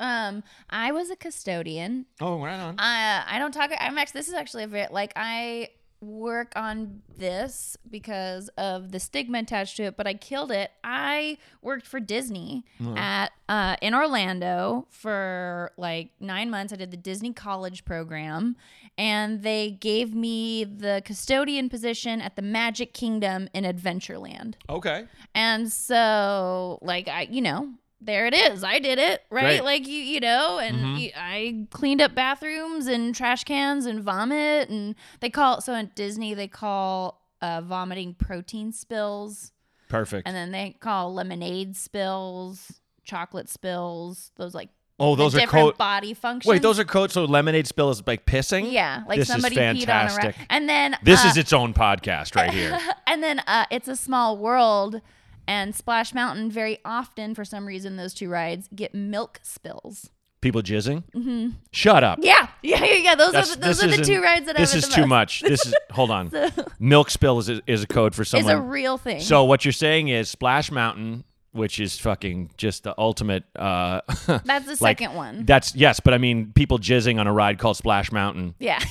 Um, 0.01 0.43
I 0.69 0.91
was 0.93 1.09
a 1.11 1.17
custodian. 1.17 2.07
Oh, 2.21 2.43
right 2.43 2.59
on. 2.59 2.75
I 2.79 3.25
I 3.27 3.39
don't 3.39 3.53
talk. 3.53 3.71
I'm 3.79 3.97
actually. 3.97 4.19
This 4.21 4.29
is 4.29 4.35
actually 4.35 4.65
a 4.65 4.67
very 4.67 4.89
like 4.91 5.13
I 5.17 5.69
work 6.01 6.53
on 6.55 7.03
this 7.17 7.77
because 7.91 8.49
of 8.57 8.93
the 8.93 9.01
stigma 9.01 9.41
attached 9.41 9.77
to 9.79 9.85
it, 9.85 9.97
but 9.97 10.07
I 10.07 10.15
killed 10.15 10.53
it. 10.53 10.71
I 10.85 11.39
worked 11.61 11.87
for 11.87 12.01
Disney 12.01 12.65
at 12.97 13.33
uh, 13.49 13.77
in 13.83 13.95
Orlando 13.95 14.87
for 14.91 15.73
like 15.77 16.11
nine 16.21 16.51
months. 16.51 16.73
I 16.73 16.77
did 16.77 16.91
the 16.91 16.97
Disney 16.97 17.33
College 17.33 17.85
program, 17.85 18.57
and 18.97 19.43
they 19.43 19.71
gave 19.71 20.15
me 20.15 20.65
the 20.65 21.03
custodian 21.05 21.69
position 21.69 22.21
at 22.21 22.37
the 22.37 22.43
Magic 22.43 22.93
Kingdom 22.93 23.49
in 23.53 23.65
Adventureland. 23.65 24.55
Okay. 24.69 25.07
And 25.35 25.73
so, 25.73 26.79
like, 26.83 27.09
I, 27.09 27.23
you 27.31 27.41
know, 27.41 27.71
there 28.01 28.27
it 28.27 28.35
is. 28.35 28.63
I 28.63 28.79
did 28.79 28.99
it, 28.99 29.23
right? 29.31 29.61
Great. 29.61 29.65
Like, 29.65 29.87
you, 29.89 30.01
you 30.01 30.21
know, 30.21 30.59
and 30.59 30.77
Mm-hmm. 30.77 30.97
you, 30.97 31.11
I 31.17 31.67
cleaned 31.71 32.01
up 32.01 32.15
bathrooms 32.15 32.87
and 32.87 33.15
trash 33.15 33.45
cans 33.45 33.87
and 33.87 34.01
vomit. 34.03 34.69
And 34.69 34.95
they 35.21 35.31
call, 35.31 35.61
so 35.61 35.75
at 35.75 35.95
Disney, 35.97 36.35
they 36.35 36.49
call 36.49 37.21
uh, 37.43 37.61
vomiting 37.63 38.15
protein 38.15 38.73
spills. 38.73 39.53
Perfect. 39.89 40.27
And 40.29 40.37
then 40.37 40.53
they 40.53 40.77
call 40.81 41.13
lemonade 41.15 41.77
spills, 41.77 42.81
chocolate 43.05 43.49
spills, 43.49 44.31
those 44.37 44.55
like 44.55 44.69
oh, 45.01 45.15
those 45.17 45.35
are 45.35 45.47
coat. 45.47 45.79
body 45.79 46.13
functions. 46.13 46.49
Wait, 46.51 46.61
those 46.61 46.79
are 46.79 46.85
codes. 46.85 47.15
So 47.15 47.25
lemonade 47.25 47.67
spill 47.67 47.89
is 47.91 48.03
like 48.07 48.27
pissing. 48.27 48.71
yeah, 48.71 49.03
like 49.09 49.19
this 49.21 49.29
somebody 49.29 49.57
is 49.57 49.61
peed 49.61 49.89
on 49.89 50.07
a 50.07 50.09
fantastic. 50.11 50.37
And 50.51 50.69
then 50.69 50.97
This 51.03 51.25
uh, 51.25 51.29
is 51.29 51.37
its 51.39 51.53
own 51.53 51.73
podcast 51.73 52.35
right 52.37 52.51
here. 52.51 52.79
and 53.07 53.23
then 53.23 53.41
uh, 53.47 53.65
it's 53.71 53.89
a 53.89 53.97
small 53.97 54.37
world 54.37 55.01
and 55.49 55.75
splash 55.75 56.15
mountain 56.15 56.49
very 56.51 56.79
often 56.85 57.35
for 57.35 57.45
some 57.45 57.67
reason 57.67 57.97
those 57.97 58.15
two 58.15 58.29
rides 58.29 58.69
get 58.75 58.95
milk 58.95 59.41
spills 59.43 60.11
People 60.41 60.63
jizzing. 60.63 61.03
Mm-hmm. 61.17 61.49
Shut 61.73 62.05
up. 62.05 62.21
yeah 62.23 62.47
yeah 62.63 62.85
yeah, 62.85 62.95
yeah. 62.95 63.15
those 63.17 63.33
That's- 63.33 63.53
are 63.53 63.57
the, 63.57 63.67
those 63.67 63.83
are 63.83 63.89
the 63.89 64.05
two 64.05 64.23
rides 64.23 64.47
that 64.47 64.57
This 64.57 64.71
have 64.73 64.79
is 64.79 64.85
it 64.85 64.91
the 64.91 64.95
too 64.95 65.01
most. 65.01 65.09
much. 65.09 65.41
This 65.41 65.67
is 65.67 65.75
hold 65.91 66.13
on. 66.13 66.31
Milk 66.79 67.11
spill 67.11 67.41
is 67.41 67.49
a, 67.49 67.61
is 67.67 67.83
a 67.83 67.89
code 67.89 68.15
for 68.15 68.25
someone. 68.25 68.53
it's 68.53 68.57
a 68.57 68.63
real 68.63 68.99
thing 68.99 69.19
So 69.19 69.43
what 69.43 69.65
you're 69.65 69.73
saying 69.73 70.07
is 70.07 70.29
Splash 70.29 70.71
Mountain 70.71 71.25
which 71.51 71.81
is 71.81 71.99
fucking 71.99 72.51
just 72.57 72.85
the 72.85 72.95
ultimate. 72.99 73.43
Uh, 73.57 74.03
That's 74.45 74.67
the 74.67 74.77
like, 74.81 74.99
second 75.01 75.15
one. 75.17 75.45
That's 75.45 75.75
yes, 75.75 75.99
but 75.99 76.15
I 76.15 76.19
mean, 76.19 76.53
people 76.55 76.79
jizzing 76.79 77.19
on 77.19 77.27
a 77.27 77.33
ride 77.33 77.59
called 77.59 77.77
Splash 77.77 78.13
Mountain. 78.13 78.55
yeah. 78.61 78.79
yeah, 78.81 78.87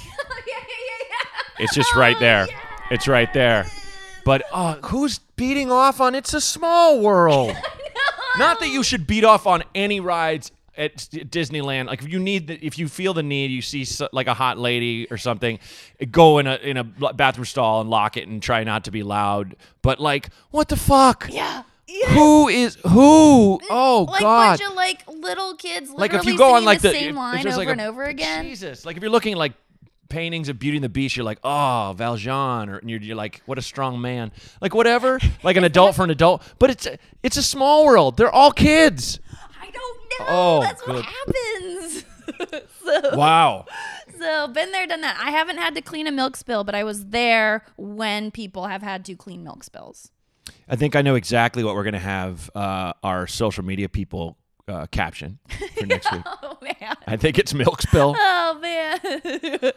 yeah, 0.48 0.54
yeah, 0.58 1.06
yeah. 1.10 1.64
It's 1.64 1.74
just 1.76 1.96
right 1.96 2.18
Oh, 2.18 2.20
there. 2.20 2.48
yeah. 2.50 2.58
It's 2.92 3.08
right 3.08 3.32
there. 3.32 3.68
But 4.28 4.44
uh, 4.52 4.76
who's 4.88 5.20
beating 5.38 5.72
off 5.72 6.02
on 6.02 6.14
It's 6.14 6.34
a 6.34 6.42
Small 6.42 7.00
World? 7.00 7.56
Not 8.38 8.60
that 8.60 8.68
you 8.68 8.84
should 8.84 9.08
beat 9.08 9.24
off 9.24 9.48
on 9.48 9.64
any 9.74 10.02
rides 10.02 10.52
at 10.76 10.98
Disneyland. 10.98 11.88
Like 11.88 12.02
if 12.02 12.10
you 12.12 12.20
need, 12.20 12.48
the, 12.48 12.56
if 12.56 12.78
you 12.78 12.90
feel 12.90 13.14
the 13.14 13.24
need, 13.24 13.52
you 13.52 13.62
see 13.62 13.86
so, 13.86 14.10
like 14.12 14.28
a 14.28 14.34
hot 14.34 14.58
lady 14.58 15.08
or 15.10 15.18
something, 15.18 15.60
go 16.12 16.40
in 16.40 16.48
a 16.48 16.56
in 16.56 16.76
a 16.76 16.84
bathroom 16.84 17.46
stall 17.46 17.80
and 17.80 17.90
lock 17.90 18.18
it 18.18 18.28
and 18.28 18.44
try 18.44 18.66
not 18.66 18.84
to 18.84 18.92
be 18.92 19.02
loud. 19.02 19.56
But 19.82 20.02
like, 20.02 20.28
what 20.52 20.68
the 20.68 20.76
fuck? 20.76 21.30
Yeah. 21.32 21.64
Yeah. 21.88 22.08
Who 22.08 22.50
is 22.50 22.76
who? 22.84 23.62
Oh 23.70 24.08
like 24.10 24.20
God! 24.20 24.60
bunch 24.60 24.70
of 24.70 24.76
like 24.76 25.08
little 25.08 25.56
kids 25.56 25.90
like 25.90 26.14
if 26.14 26.26
you 26.26 26.38
go 26.38 26.56
on 26.56 26.66
like 26.66 26.82
the, 26.82 26.90
the, 26.90 26.94
same 26.94 27.16
line 27.16 27.48
over 27.48 27.56
like 27.56 27.70
a- 27.70 27.72
and 27.72 27.82
over 27.82 28.04
again. 28.04 28.44
Jesus, 28.44 28.86
like 28.86 28.98
if 28.98 29.02
you're 29.02 29.10
looking 29.10 29.38
like 29.38 29.54
paintings 30.10 30.50
of 30.50 30.60
Beauty 30.60 30.78
and 30.78 30.84
the 30.84 30.90
Beast, 30.90 31.16
you're 31.16 31.26
like, 31.26 31.40
oh, 31.44 31.94
Valjean, 31.98 32.70
or 32.70 32.78
and 32.78 32.90
you're, 32.90 33.00
you're 33.00 33.16
like, 33.16 33.42
what 33.46 33.58
a 33.58 33.62
strong 33.62 34.00
man, 34.02 34.32
like 34.62 34.74
whatever, 34.74 35.20
like 35.44 35.56
an 35.58 35.64
adult 35.64 35.96
for 35.96 36.04
an 36.04 36.10
adult. 36.10 36.42
But 36.60 36.70
it's 36.72 36.86
a, 36.86 36.98
it's 37.24 37.38
a 37.38 37.44
small 37.44 37.86
world. 37.86 38.18
They're 38.18 38.32
all 38.32 38.52
kids. 38.52 39.20
I 39.62 39.70
don't 39.72 40.00
know. 40.20 40.26
Oh, 40.28 40.62
That's 40.62 40.82
good. 40.82 40.96
what 40.96 41.06
happens. 41.06 42.06
so, 42.84 43.18
Wow. 43.18 43.66
so 44.20 44.48
been 44.50 44.72
there, 44.72 44.86
done 44.88 45.02
that. 45.02 45.18
I 45.22 45.32
haven't 45.32 45.58
had 45.58 45.76
to 45.76 45.82
clean 45.82 46.08
a 46.08 46.12
milk 46.12 46.36
spill, 46.36 46.64
but 46.64 46.76
I 46.76 46.84
was 46.84 47.08
there 47.08 47.64
when 47.78 48.32
people 48.32 48.68
have 48.68 48.82
had 48.82 49.06
to 49.06 49.16
clean 49.16 49.44
milk 49.44 49.64
spills. 49.64 50.12
I 50.70 50.76
think 50.76 50.96
I 50.96 51.02
know 51.02 51.16
exactly 51.16 51.64
what 51.64 51.76
we're 51.76 51.84
gonna 51.84 52.00
have 52.00 52.50
uh, 52.56 52.94
our 53.04 53.28
social 53.28 53.64
media 53.64 53.88
people 53.90 54.38
uh, 54.68 54.86
caption 54.92 55.40
for 55.78 55.86
next 55.88 56.12
week. 56.12 56.22
Oh 56.26 56.58
man. 56.62 56.96
I 57.08 57.18
think 57.18 57.40
it's 57.40 57.54
milk 57.54 57.82
spill. 57.82 58.16
Oh 58.50 58.60
man. 58.62 59.00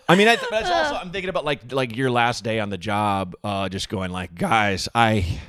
I 0.09 0.15
mean, 0.15 0.29
I, 0.29 0.37
that's 0.51 0.71
also 0.71 0.95
I'm 0.95 1.11
thinking 1.11 1.29
about 1.29 1.45
like 1.45 1.73
like 1.73 1.97
your 1.97 2.11
last 2.11 2.45
day 2.45 2.61
on 2.61 2.71
the 2.71 2.79
job, 2.79 3.35
uh, 3.45 3.69
just 3.69 3.89
going 3.89 4.11
like, 4.13 4.35
guys, 4.35 4.89
I 4.95 5.41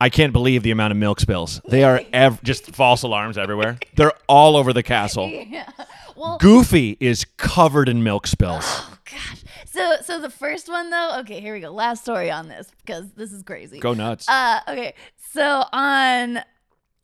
I 0.00 0.08
can't 0.10 0.32
believe 0.32 0.62
the 0.62 0.72
amount 0.72 0.90
of 0.90 0.96
milk 0.98 1.20
spills. 1.20 1.60
They 1.68 1.84
are 1.84 2.00
ev- 2.12 2.42
just 2.42 2.74
false 2.74 3.02
alarms 3.02 3.38
everywhere. 3.38 3.78
They're 3.94 4.12
all 4.28 4.56
over 4.56 4.72
the 4.72 4.82
castle. 4.82 5.28
yeah. 5.28 5.70
Well, 6.16 6.38
Goofy 6.38 6.96
is 7.00 7.24
covered 7.36 7.88
in 7.88 8.02
milk 8.02 8.26
spills. 8.26 8.64
oh 8.66 8.98
gosh. 9.10 9.44
So 9.66 9.96
so 10.04 10.20
the 10.20 10.30
first 10.30 10.68
one 10.68 10.90
though. 10.90 11.18
Okay, 11.20 11.40
here 11.40 11.54
we 11.54 11.60
go. 11.60 11.70
Last 11.70 12.02
story 12.02 12.30
on 12.30 12.48
this 12.48 12.70
because 12.84 13.10
this 13.12 13.32
is 13.32 13.42
crazy. 13.42 13.78
Go 13.78 13.94
nuts. 13.94 14.28
Uh, 14.28 14.60
okay. 14.68 14.94
So 15.32 15.64
on, 15.72 16.40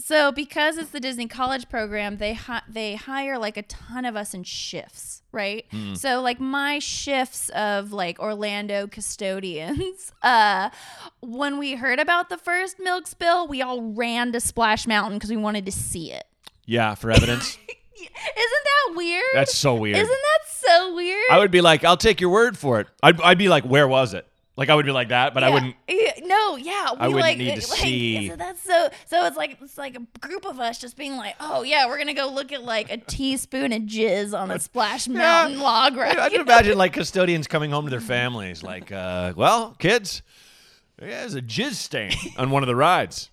so 0.00 0.30
because 0.32 0.78
it's 0.78 0.90
the 0.90 1.00
Disney 1.00 1.26
College 1.26 1.68
program, 1.68 2.18
they 2.18 2.34
hi- 2.34 2.62
they 2.68 2.94
hire 2.94 3.38
like 3.38 3.56
a 3.56 3.62
ton 3.62 4.04
of 4.04 4.14
us 4.16 4.32
in 4.34 4.44
shifts, 4.44 5.22
right? 5.32 5.64
So 5.94 6.20
like 6.20 6.38
my 6.40 6.78
shifts 6.78 7.48
of 7.50 7.92
like 7.92 8.18
Orlando 8.20 8.86
custodians. 8.86 10.12
Uh, 10.22 10.68
when 11.20 11.58
we 11.58 11.74
heard 11.76 11.98
about 12.00 12.28
the 12.28 12.36
first 12.36 12.78
milk 12.80 13.06
spill, 13.06 13.46
we 13.46 13.62
all 13.62 13.82
ran 13.92 14.32
to 14.32 14.40
Splash 14.40 14.86
Mountain 14.86 15.14
because 15.18 15.30
we 15.30 15.36
wanted 15.36 15.64
to 15.64 15.72
see 15.72 16.12
it. 16.12 16.24
yeah, 16.66 16.94
for 16.96 17.10
evidence. 17.10 17.56
Isn't 17.96 18.10
that 18.64 18.94
weird? 18.96 19.22
That's 19.34 19.56
so 19.56 19.74
weird. 19.76 19.96
Isn't 19.96 20.08
that 20.08 20.48
so 20.48 20.94
weird? 20.94 21.24
I 21.30 21.38
would 21.38 21.50
be 21.50 21.60
like, 21.60 21.84
I'll 21.84 21.96
take 21.96 22.20
your 22.20 22.30
word 22.30 22.56
for 22.58 22.80
it. 22.80 22.86
I'd, 23.02 23.20
I'd 23.20 23.38
be 23.38 23.48
like, 23.48 23.64
where 23.64 23.88
was 23.88 24.12
it? 24.14 24.26
Like 24.58 24.70
I 24.70 24.74
would 24.74 24.86
be 24.86 24.90
like 24.90 25.10
that, 25.10 25.34
but 25.34 25.44
I 25.44 25.50
wouldn't. 25.50 25.76
Yeah, 25.86 26.14
No, 26.24 26.56
yeah, 26.56 26.90
we 26.90 26.98
I 26.98 27.06
wouldn't 27.06 27.22
like, 27.22 27.38
need 27.38 27.60
to 27.60 27.68
like, 27.70 27.78
see. 27.78 28.28
So 28.28 28.34
that's 28.34 28.60
so. 28.60 28.88
So 29.06 29.24
it's 29.24 29.36
like 29.36 29.56
it's 29.62 29.78
like 29.78 29.96
a 29.96 30.18
group 30.18 30.44
of 30.44 30.58
us 30.58 30.78
just 30.78 30.96
being 30.96 31.16
like, 31.16 31.36
oh 31.38 31.62
yeah, 31.62 31.86
we're 31.86 31.96
gonna 31.96 32.12
go 32.12 32.28
look 32.28 32.50
at 32.50 32.64
like 32.64 32.90
a 32.90 32.96
teaspoon 32.96 33.72
of 33.72 33.82
jizz 33.82 34.36
on 34.36 34.50
a 34.50 34.58
Splash 34.58 35.06
Mountain 35.06 35.60
log 35.60 35.96
ride. 35.96 36.18
I 36.18 36.28
can 36.28 36.40
imagine 36.40 36.76
like 36.76 36.92
custodians 36.92 37.46
coming 37.46 37.70
home 37.70 37.84
to 37.84 37.90
their 37.90 38.00
families, 38.00 38.64
like, 38.64 38.90
uh, 38.90 39.32
well, 39.36 39.76
kids, 39.78 40.22
there's 40.98 41.36
a 41.36 41.42
jizz 41.42 41.74
stain 41.74 42.10
on 42.36 42.50
one 42.50 42.64
of 42.64 42.66
the 42.66 42.74
rides. 42.74 43.30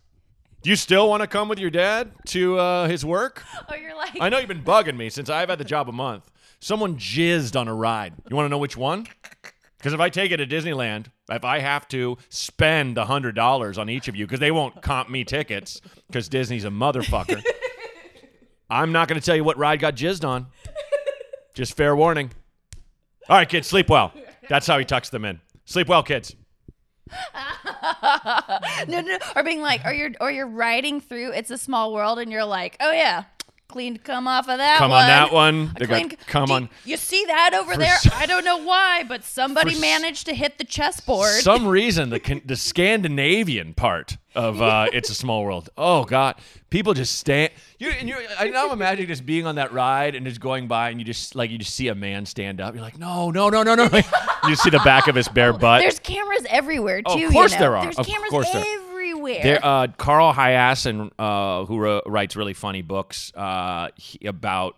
Do 0.62 0.70
you 0.70 0.75
still 0.75 1.10
want 1.10 1.22
to 1.22 1.27
come 1.27 1.50
with 1.50 1.58
your 1.58 1.72
dad 1.72 2.12
to 2.27 2.60
uh, 2.60 2.88
his 2.88 3.03
work? 3.03 3.44
or 3.72 3.77
you're 3.77 3.96
like, 3.96 4.15
I 4.22 4.29
know 4.29 4.38
you've 4.38 4.48
been 4.48 4.63
bugging 4.63 4.96
me 4.96 5.10
since 5.10 5.32
I've 5.32 5.50
had 5.50 5.58
the 5.58 5.65
job 5.65 5.89
a 5.89 5.91
month. 5.91 6.29
Someone 6.60 6.98
jizzed 6.98 7.60
on 7.60 7.67
a 7.67 7.74
ride. 7.74 8.13
You 8.29 8.36
want 8.36 8.46
to 8.46 8.50
know 8.50 8.60
which 8.60 8.77
one? 8.77 9.08
Because 9.86 9.94
if 9.94 10.00
I 10.00 10.10
take 10.10 10.32
it 10.32 10.38
to 10.38 10.48
Disneyland, 10.48 11.12
if 11.30 11.46
I 11.46 11.60
have 11.60 11.88
to 11.89 12.18
spend 12.30 12.98
the 12.98 13.06
hundred 13.06 13.36
dollars 13.36 13.77
on 13.77 13.88
each 13.88 14.08
of 14.08 14.15
you, 14.15 14.25
because 14.25 14.39
they 14.39 14.50
won't 14.50 14.82
comp 14.82 15.12
me 15.12 15.24
tickets, 15.24 15.80
because 16.08 16.27
Disney's 16.27 16.65
a 16.65 16.70
motherfucker. 16.70 17.44
I'm 18.72 18.92
not 18.92 19.08
going 19.08 19.22
to 19.22 19.24
tell 19.24 19.36
you 19.36 19.44
what 19.44 19.60
ride 19.60 19.80
got 19.80 19.96
jizzed 19.96 20.27
on. 20.27 20.48
Just 21.54 21.77
fair 21.77 21.96
warning. 21.96 22.32
All 23.30 23.38
right, 23.38 23.48
kids, 23.48 23.68
sleep 23.68 23.88
well. 23.88 24.12
That's 24.50 24.65
how 24.65 24.80
he 24.80 24.86
tucks 24.86 25.10
them 25.10 25.24
in. 25.24 25.39
Sleep 25.65 25.88
well, 25.88 26.01
kids. 26.01 26.36
no, 28.88 29.01
no, 29.01 29.20
or 29.36 29.44
being 29.44 29.62
like, 29.62 29.86
or 29.86 29.94
you're 29.94 30.13
or 30.20 30.32
you're 30.32 30.48
riding 30.48 31.00
through 31.00 31.32
It's 31.34 31.51
a 31.51 31.60
Small 31.60 31.94
World, 31.94 32.18
and 32.18 32.32
you're 32.32 32.44
like, 32.44 32.75
oh 32.80 32.92
yeah, 32.92 33.25
clean 33.75 33.98
come 33.98 34.25
off 34.25 34.48
of 34.48 34.58
that. 34.58 34.77
Come 34.77 34.91
one. 34.91 35.01
on 35.01 35.08
that 35.10 35.34
one. 35.34 35.72
A 35.75 35.79
They 35.79 35.86
got- 36.03 36.17
come 36.27 36.50
on. 36.50 36.70
You 36.86 36.96
see 36.96 37.25
that 37.25 37.53
over 37.53 37.75
there? 37.75 37.96
s- 37.96 38.10
I 38.13 38.25
don't 38.25 38.46
know 38.46 38.55
why, 38.63 39.03
but 39.03 39.25
somebody 39.25 39.77
managed 39.77 40.27
to 40.27 40.34
hit 40.34 40.58
the 40.58 40.63
chessboard. 40.63 41.32
some 41.41 41.67
reason 41.67 42.10
the 42.10 42.41
the 42.46 42.55
Scandinavian 42.55 43.74
part 43.74 44.15
of 44.34 44.62
uh, 44.62 44.88
It's 44.94 45.10
a 45.10 45.13
Small 45.13 45.44
World. 45.44 45.70
Oh 45.77 46.05
God, 46.05 46.36
people 46.70 46.94
just 46.94 47.17
stand. 47.20 47.51
You 47.77 47.89
and 47.89 48.08
you. 48.08 48.15
I 48.39 48.48
now 48.48 48.67
I'm 48.67 48.72
imagining 48.72 49.08
just 49.08 49.25
being 49.25 49.46
on 49.46 49.55
that 49.55 49.74
ride 49.74 50.15
and 50.15 50.25
just 50.25 50.39
going 50.39 50.70
by 50.70 50.89
and 50.89 50.98
you 51.00 51.05
just 51.05 51.36
like 51.36 51.51
you 51.51 51.58
just 51.58 51.75
see 51.75 51.89
a 51.89 51.96
man 51.96 52.25
stand 52.25 52.62
up. 52.62 52.75
You're 52.75 52.82
like, 52.84 52.98
no, 52.98 53.29
no, 53.29 53.50
no, 53.50 53.62
no, 53.63 53.75
no. 53.75 53.89
you 54.48 54.55
see 54.55 54.70
the 54.70 54.79
back 54.86 55.10
of 55.10 55.15
his 55.15 55.27
bare 55.27 55.51
butt. 55.51 55.82
There's 55.82 56.00
cameras 56.00 56.46
everywhere 56.50 57.01
too. 57.01 57.05
Oh, 57.08 57.13
of 57.15 57.20
you 57.20 57.29
course 57.29 57.51
know? 57.51 57.60
there 57.60 57.75
are. 57.75 57.84
There's 57.84 57.98
Of 58.00 58.08
cameras 58.08 58.29
course 58.32 58.50
there 58.51 58.62
are. 58.62 58.65
Everywhere. 59.25 59.44
There, 59.44 59.65
uh, 59.65 59.88
Carl 59.98 60.34
Hiaasen, 60.34 61.12
uh, 61.17 61.65
who 61.65 62.01
writes 62.05 62.36
really 62.36 62.53
funny 62.53 62.82
books 62.82 63.32
uh, 63.36 63.89
he- 63.96 64.25
about 64.27 64.77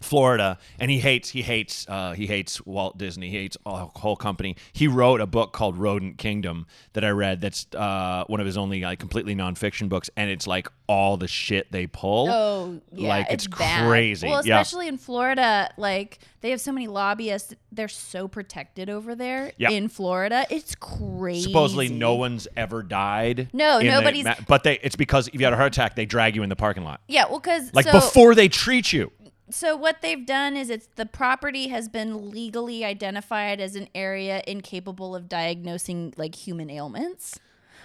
Florida, 0.00 0.58
and 0.78 0.90
he 0.90 0.98
hates 0.98 1.28
he 1.30 1.42
hates 1.42 1.86
uh, 1.88 2.12
he 2.12 2.26
hates 2.26 2.64
Walt 2.64 2.98
Disney. 2.98 3.30
He 3.30 3.36
hates 3.36 3.56
all 3.66 3.92
whole 3.96 4.16
company. 4.16 4.56
He 4.72 4.86
wrote 4.88 5.20
a 5.20 5.26
book 5.26 5.52
called 5.52 5.76
Rodent 5.76 6.18
Kingdom 6.18 6.66
that 6.92 7.04
I 7.04 7.10
read. 7.10 7.40
That's 7.40 7.66
uh, 7.74 8.24
one 8.26 8.40
of 8.40 8.46
his 8.46 8.56
only 8.56 8.82
like 8.82 8.98
completely 8.98 9.34
nonfiction 9.34 9.88
books, 9.88 10.08
and 10.16 10.30
it's 10.30 10.46
like 10.46 10.68
all 10.88 11.16
the 11.16 11.28
shit 11.28 11.70
they 11.70 11.86
pull. 11.86 12.28
Oh, 12.30 12.80
yeah, 12.92 13.08
like 13.08 13.26
it's, 13.30 13.46
bad. 13.46 13.86
crazy. 13.86 14.26
Well, 14.26 14.44
yeah. 14.46 14.60
especially 14.60 14.88
in 14.88 14.96
Florida, 14.96 15.70
like 15.76 16.18
they 16.40 16.50
have 16.50 16.60
so 16.60 16.72
many 16.72 16.86
lobbyists. 16.86 17.54
They're 17.70 17.88
so 17.88 18.26
protected 18.28 18.88
over 18.88 19.14
there 19.14 19.52
Yeah. 19.58 19.70
in 19.70 19.88
Florida. 19.88 20.46
It's 20.50 20.74
crazy. 20.74 21.42
Supposedly, 21.42 21.88
no 21.90 22.14
one's 22.14 22.48
ever 22.56 22.82
died. 22.82 23.48
No, 23.52 23.78
in 23.78 23.86
the 23.86 23.92
nobody's- 23.92 24.36
but 24.48 24.62
they 24.64 24.78
it's 24.78 24.96
because 24.96 25.28
if 25.28 25.34
you 25.34 25.44
had 25.44 25.52
a 25.52 25.56
heart 25.56 25.74
attack, 25.74 25.94
they 25.94 26.06
drag 26.06 26.34
you 26.36 26.42
in 26.42 26.48
the 26.48 26.56
parking 26.56 26.84
lot. 26.84 27.00
Yeah, 27.08 27.26
well, 27.28 27.40
because 27.40 27.72
Like 27.74 27.84
so, 27.84 27.92
before 27.92 28.34
they 28.34 28.48
treat 28.48 28.92
you. 28.92 29.12
So 29.50 29.76
what 29.76 30.02
they've 30.02 30.24
done 30.26 30.56
is 30.56 30.70
it's 30.70 30.88
the 30.96 31.06
property 31.06 31.68
has 31.68 31.88
been 31.88 32.30
legally 32.30 32.84
identified 32.84 33.60
as 33.60 33.74
an 33.76 33.88
area 33.94 34.42
incapable 34.46 35.14
of 35.14 35.28
diagnosing 35.28 36.14
like 36.16 36.34
human 36.34 36.70
ailments. 36.70 37.38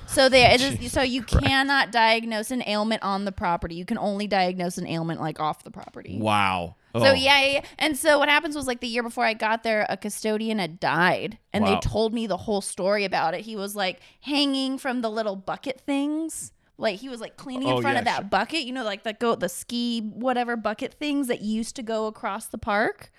So 0.06 0.28
they 0.28 0.44
it 0.44 0.60
is, 0.62 0.92
so 0.92 1.02
you 1.02 1.24
cannot 1.24 1.92
diagnose 1.92 2.52
an 2.52 2.62
ailment 2.68 3.04
on 3.04 3.24
the 3.26 3.32
property. 3.32 3.76
You 3.76 3.86
can 3.86 3.98
only 3.98 4.28
diagnose 4.28 4.78
an 4.78 4.86
ailment 4.86 5.22
like 5.22 5.40
off 5.40 5.64
the 5.64 5.72
property. 5.72 6.20
Wow. 6.20 6.76
So 6.96 7.06
Oh. 7.06 7.14
yeah, 7.14 7.42
yeah, 7.42 7.52
yeah. 7.54 7.62
and 7.80 7.98
so 7.98 8.20
what 8.20 8.30
happens 8.30 8.56
was 8.56 8.68
like 8.68 8.80
the 8.82 8.88
year 8.88 9.02
before 9.02 9.26
I 9.26 9.34
got 9.34 9.64
there, 9.64 9.86
a 9.90 9.98
custodian 9.98 10.60
had 10.60 10.80
died, 10.80 11.40
and 11.54 11.64
Wow. 11.64 11.74
they 11.76 11.80
told 11.80 12.14
me 12.14 12.28
the 12.28 12.38
whole 12.38 12.62
story 12.62 13.04
about 13.06 13.34
it. 13.34 13.42
He 13.42 13.56
was 13.56 13.76
like 13.76 14.00
hanging 14.22 14.78
from 14.78 15.02
the 15.02 15.10
little 15.10 15.36
bucket 15.36 15.82
things, 15.82 16.52
like 16.78 17.00
he 17.00 17.10
was 17.10 17.22
like 17.22 17.38
cleaning 17.38 17.68
in 17.68 17.74
Oh, 17.76 17.82
front 17.82 17.98
of 17.98 18.06
that 18.06 18.16
sure. 18.22 18.24
bucket, 18.26 18.62
you 18.64 18.74
know, 18.74 18.84
like 18.84 19.04
the 19.04 19.14
go 19.14 19.36
the 19.36 19.50
ski 19.50 20.02
whatever 20.02 20.56
bucket 20.56 20.94
things 20.96 21.28
that 21.28 21.42
used 21.42 21.76
to 21.76 21.84
go 21.84 22.08
across 22.08 22.48
the 22.48 22.58
park. 22.58 23.12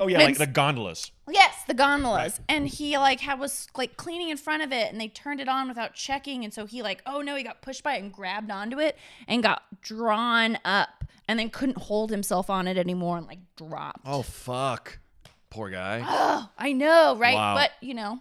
Oh 0.00 0.06
yeah, 0.06 0.18
like 0.18 0.38
the 0.38 0.46
gondolas. 0.46 1.10
Yes, 1.28 1.64
the 1.66 1.74
gondolas. 1.74 2.40
And 2.48 2.68
he 2.68 2.96
like 2.98 3.20
had 3.20 3.40
was 3.40 3.66
like 3.76 3.96
cleaning 3.96 4.28
in 4.28 4.36
front 4.36 4.62
of 4.62 4.70
it 4.72 4.92
and 4.92 5.00
they 5.00 5.08
turned 5.08 5.40
it 5.40 5.48
on 5.48 5.66
without 5.68 5.94
checking 5.94 6.44
and 6.44 6.52
so 6.54 6.66
he 6.66 6.82
like, 6.82 7.02
oh 7.06 7.20
no, 7.20 7.34
he 7.36 7.42
got 7.42 7.62
pushed 7.62 7.82
by 7.82 7.96
it 7.96 8.02
and 8.02 8.12
grabbed 8.12 8.50
onto 8.50 8.78
it 8.78 8.96
and 9.26 9.42
got 9.42 9.62
drawn 9.80 10.58
up 10.64 11.04
and 11.26 11.38
then 11.38 11.50
couldn't 11.50 11.78
hold 11.78 12.10
himself 12.10 12.48
on 12.48 12.68
it 12.68 12.76
anymore 12.78 13.18
and 13.18 13.26
like 13.26 13.40
dropped. 13.56 14.00
Oh 14.04 14.22
fuck. 14.22 14.98
Poor 15.50 15.70
guy. 15.70 16.04
Oh, 16.06 16.48
I 16.58 16.72
know, 16.72 17.16
right? 17.16 17.34
Wow. 17.34 17.54
But 17.54 17.70
you 17.80 17.94
know, 17.94 18.20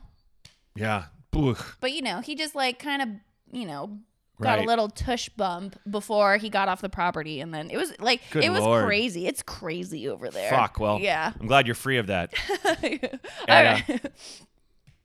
Yeah. 0.75 1.05
But 1.31 1.91
you 1.91 2.01
know, 2.01 2.21
he 2.21 2.33
just 2.35 2.55
like 2.55 2.79
kind 2.79 3.01
of, 3.01 3.09
you 3.51 3.67
know, 3.67 3.99
got 4.41 4.57
Right. 4.57 4.63
a 4.65 4.67
little 4.67 4.87
tush 4.89 5.29
bump 5.29 5.77
before 5.89 6.37
he 6.37 6.49
got 6.49 6.67
off 6.69 6.81
the 6.81 6.89
property 6.89 7.39
and 7.41 7.53
then 7.53 7.69
it 7.71 7.77
was 7.77 7.93
like 7.99 8.21
Good 8.31 8.43
it 8.43 8.49
was 8.51 8.61
Lord. 8.61 8.85
crazy. 8.85 9.25
It's 9.27 9.41
crazy 9.41 10.07
over 10.07 10.29
there. 10.29 10.49
Fuck. 10.49 10.79
Well. 10.79 10.99
Yeah. 10.99 11.33
I'm 11.39 11.47
glad 11.47 11.65
you're 11.67 11.75
free 11.75 11.97
of 11.97 12.07
that. 12.07 12.33
All 12.65 12.75
And, 13.47 13.83
right. 13.89 14.11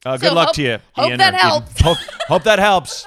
Uh, 0.05 0.17
good 0.17 0.29
So 0.29 0.35
luck 0.35 0.47
hope- 0.49 0.55
to 0.57 0.63
you. 0.63 0.79
hope 0.93 1.09
Ian, 1.09 1.19
that 1.19 1.35
or- 1.35 1.39
helps. 1.39 1.81
Hope, 1.81 1.99
hope 2.29 2.43
that 2.43 2.59
helps. 2.59 3.07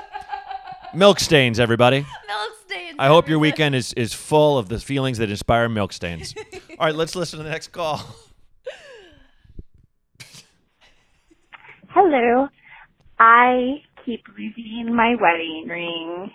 Milk 0.94 1.20
stains, 1.20 1.60
everybody. 1.60 2.00
Milk 2.28 2.52
stains. 2.66 2.96
I 2.98 3.08
hope 3.08 3.28
your 3.28 3.38
weekend 3.40 3.76
is, 3.76 3.92
is 3.94 4.14
full 4.14 4.58
of 4.58 4.70
the 4.70 4.80
feelings 4.80 5.18
that 5.18 5.30
inspire 5.30 5.68
milk 5.68 5.92
stains. 5.92 6.34
All 6.80 6.86
right, 6.88 6.96
let's 6.96 7.16
listen 7.16 7.38
to 7.40 7.44
the 7.44 7.50
next 7.50 7.74
call. 7.74 8.02
Hello. 11.90 12.48
I 13.20 13.82
keep 14.06 14.24
losing 14.38 14.96
my 14.96 15.16
wedding 15.20 15.66
ring 15.68 16.32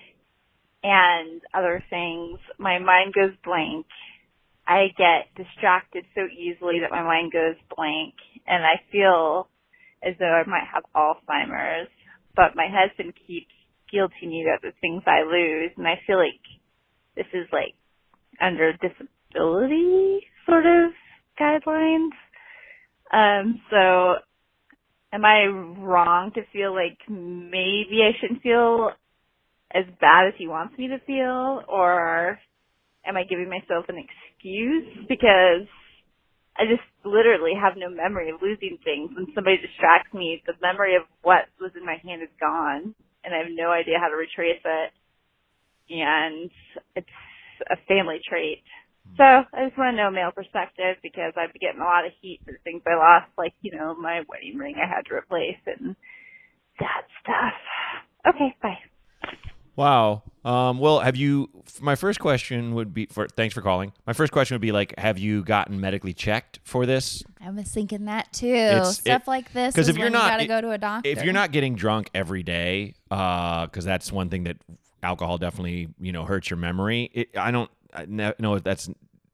and 0.83 1.41
other 1.55 1.83
things. 1.91 2.39
My 2.59 2.79
mind 2.79 3.15
goes 3.15 3.37
blank. 3.45 3.87
I 4.67 4.89
get 4.97 5.35
distracted 5.37 6.05
so 6.15 6.23
easily 6.27 6.81
that 6.81 6.91
my 6.91 7.03
mind 7.03 7.33
goes 7.33 7.57
blank 7.75 8.15
and 8.47 8.65
I 8.65 8.81
feel 8.93 9.49
as 10.03 10.15
though 10.19 10.27
I 10.33 10.49
might 10.49 10.67
have 10.73 10.85
Alzheimer's, 10.95 11.89
but 12.35 12.57
my 12.57 12.69
husband 12.71 13.13
keeps 13.27 13.53
guilting 13.93 14.29
me 14.29 14.45
about 14.47 14.63
the 14.63 14.73
things 14.81 15.03
I 15.07 15.23
lose 15.23 15.73
and 15.77 15.87
I 15.87 16.01
feel 16.07 16.19
like 16.19 16.41
this 17.17 17.27
is 17.35 17.49
like 17.53 17.75
under 18.41 18.73
disability 18.73 20.21
sort 20.47 20.67
of 20.67 20.93
guidelines. 21.39 22.11
Um, 23.13 23.61
so 23.71 24.15
am 25.13 25.25
I 25.25 25.47
wrong 25.47 26.33
to 26.35 26.43
feel 26.53 26.75
like 26.75 26.99
maybe 27.09 28.03
I 28.03 28.13
shouldn't 28.21 28.43
feel 28.43 28.91
as 29.73 29.85
bad 30.01 30.29
as 30.29 30.35
he 30.39 30.49
wants 30.49 30.77
me 30.79 30.89
to 30.89 30.99
feel 31.07 31.63
or 31.69 32.39
am 33.07 33.17
I 33.17 33.25
giving 33.25 33.49
myself 33.49 33.87
an 33.89 33.97
excuse 33.97 35.07
because 35.09 35.67
I 36.57 36.67
just 36.67 36.83
literally 37.05 37.53
have 37.61 37.75
no 37.77 37.89
memory 37.89 38.31
of 38.31 38.43
losing 38.43 38.79
things. 38.85 39.11
When 39.15 39.27
somebody 39.35 39.57
distracts 39.57 40.13
me, 40.13 40.43
the 40.47 40.55
memory 40.61 40.97
of 40.97 41.03
what 41.23 41.47
was 41.61 41.73
in 41.77 41.87
my 41.87 41.97
hand 42.05 42.23
is 42.23 42.35
gone 42.41 42.95
and 43.25 43.35
I 43.35 43.39
have 43.39 43.53
no 43.53 43.71
idea 43.71 43.99
how 44.01 44.09
to 44.09 44.17
retrace 44.17 44.63
it. 44.65 44.91
And 45.91 46.51
it's 46.95 47.17
a 47.71 47.77
family 47.89 48.21
trait. 48.29 48.63
So 49.17 49.25
I 49.25 49.67
just 49.67 49.77
want 49.77 49.97
to 49.97 50.03
know 50.03 50.11
male 50.11 50.31
perspective 50.35 50.97
because 51.03 51.33
I've 51.37 51.53
been 51.53 51.61
getting 51.61 51.81
a 51.81 51.85
lot 51.85 52.07
of 52.07 52.13
heat 52.21 52.41
for 52.45 52.59
things 52.65 52.83
I 52.87 52.95
lost, 52.95 53.27
like, 53.37 53.55
you 53.61 53.71
know, 53.77 53.95
my 53.95 54.23
wedding 54.29 54.57
ring 54.57 54.77
I 54.83 54.89
had 54.89 55.07
to 55.07 55.15
replace 55.15 55.59
and 55.67 55.95
that 56.79 57.03
stuff. 57.23 58.35
Okay, 58.35 58.55
bye. 58.63 58.79
Wow. 59.77 60.23
Um, 60.45 60.79
well, 60.79 61.01
have 61.01 61.17
you? 61.17 61.49
My 61.81 61.95
first 61.95 62.19
question 62.19 62.75
would 62.75 62.93
be 62.93 63.07
for. 63.07 63.29
Thanks 63.29 63.55
for 63.55 63.63
calling. 63.63 63.93
My 64.07 64.13
first 64.13 64.33
question 64.33 64.55
would 64.55 64.61
be 64.63 64.73
like, 64.73 64.99
have 64.99 65.19
you 65.19 65.43
gotten 65.45 65.81
medically 65.81 66.13
checked 66.13 66.61
for 66.65 66.87
this? 66.87 67.23
I 67.41 67.51
was 67.51 67.71
thinking 67.71 68.07
that 68.07 68.33
too. 68.33 68.47
It's- 68.47 68.99
Stuff 68.99 69.23
it- 69.23 69.29
like 69.29 69.53
this. 69.53 69.75
Because 69.75 69.89
if 69.89 69.97
you're 69.97 70.11
not- 70.11 70.25
you 70.25 70.31
gotta 70.31 70.45
it- 70.45 70.49
go 70.49 70.61
to 70.63 70.71
a 70.73 70.79
doctor. 70.79 71.09
If 71.09 71.23
you're 71.23 71.33
not 71.33 71.53
getting 71.53 71.77
drunk 71.77 72.11
every 72.15 72.43
day, 72.43 72.95
because 73.09 73.85
that's 73.85 74.11
one 74.11 74.29
thing 74.29 74.45
that 74.45 74.57
alcohol 75.03 75.39
definitely 75.39 75.89
you 75.99 76.13
know 76.13 76.25
hurts 76.25 76.51
your 76.51 76.59
memory. 76.59 77.11
It, 77.13 77.37
I 77.39 77.51
don't 77.51 77.71
I 77.93 78.07
know 78.07 78.59
that's 78.59 78.89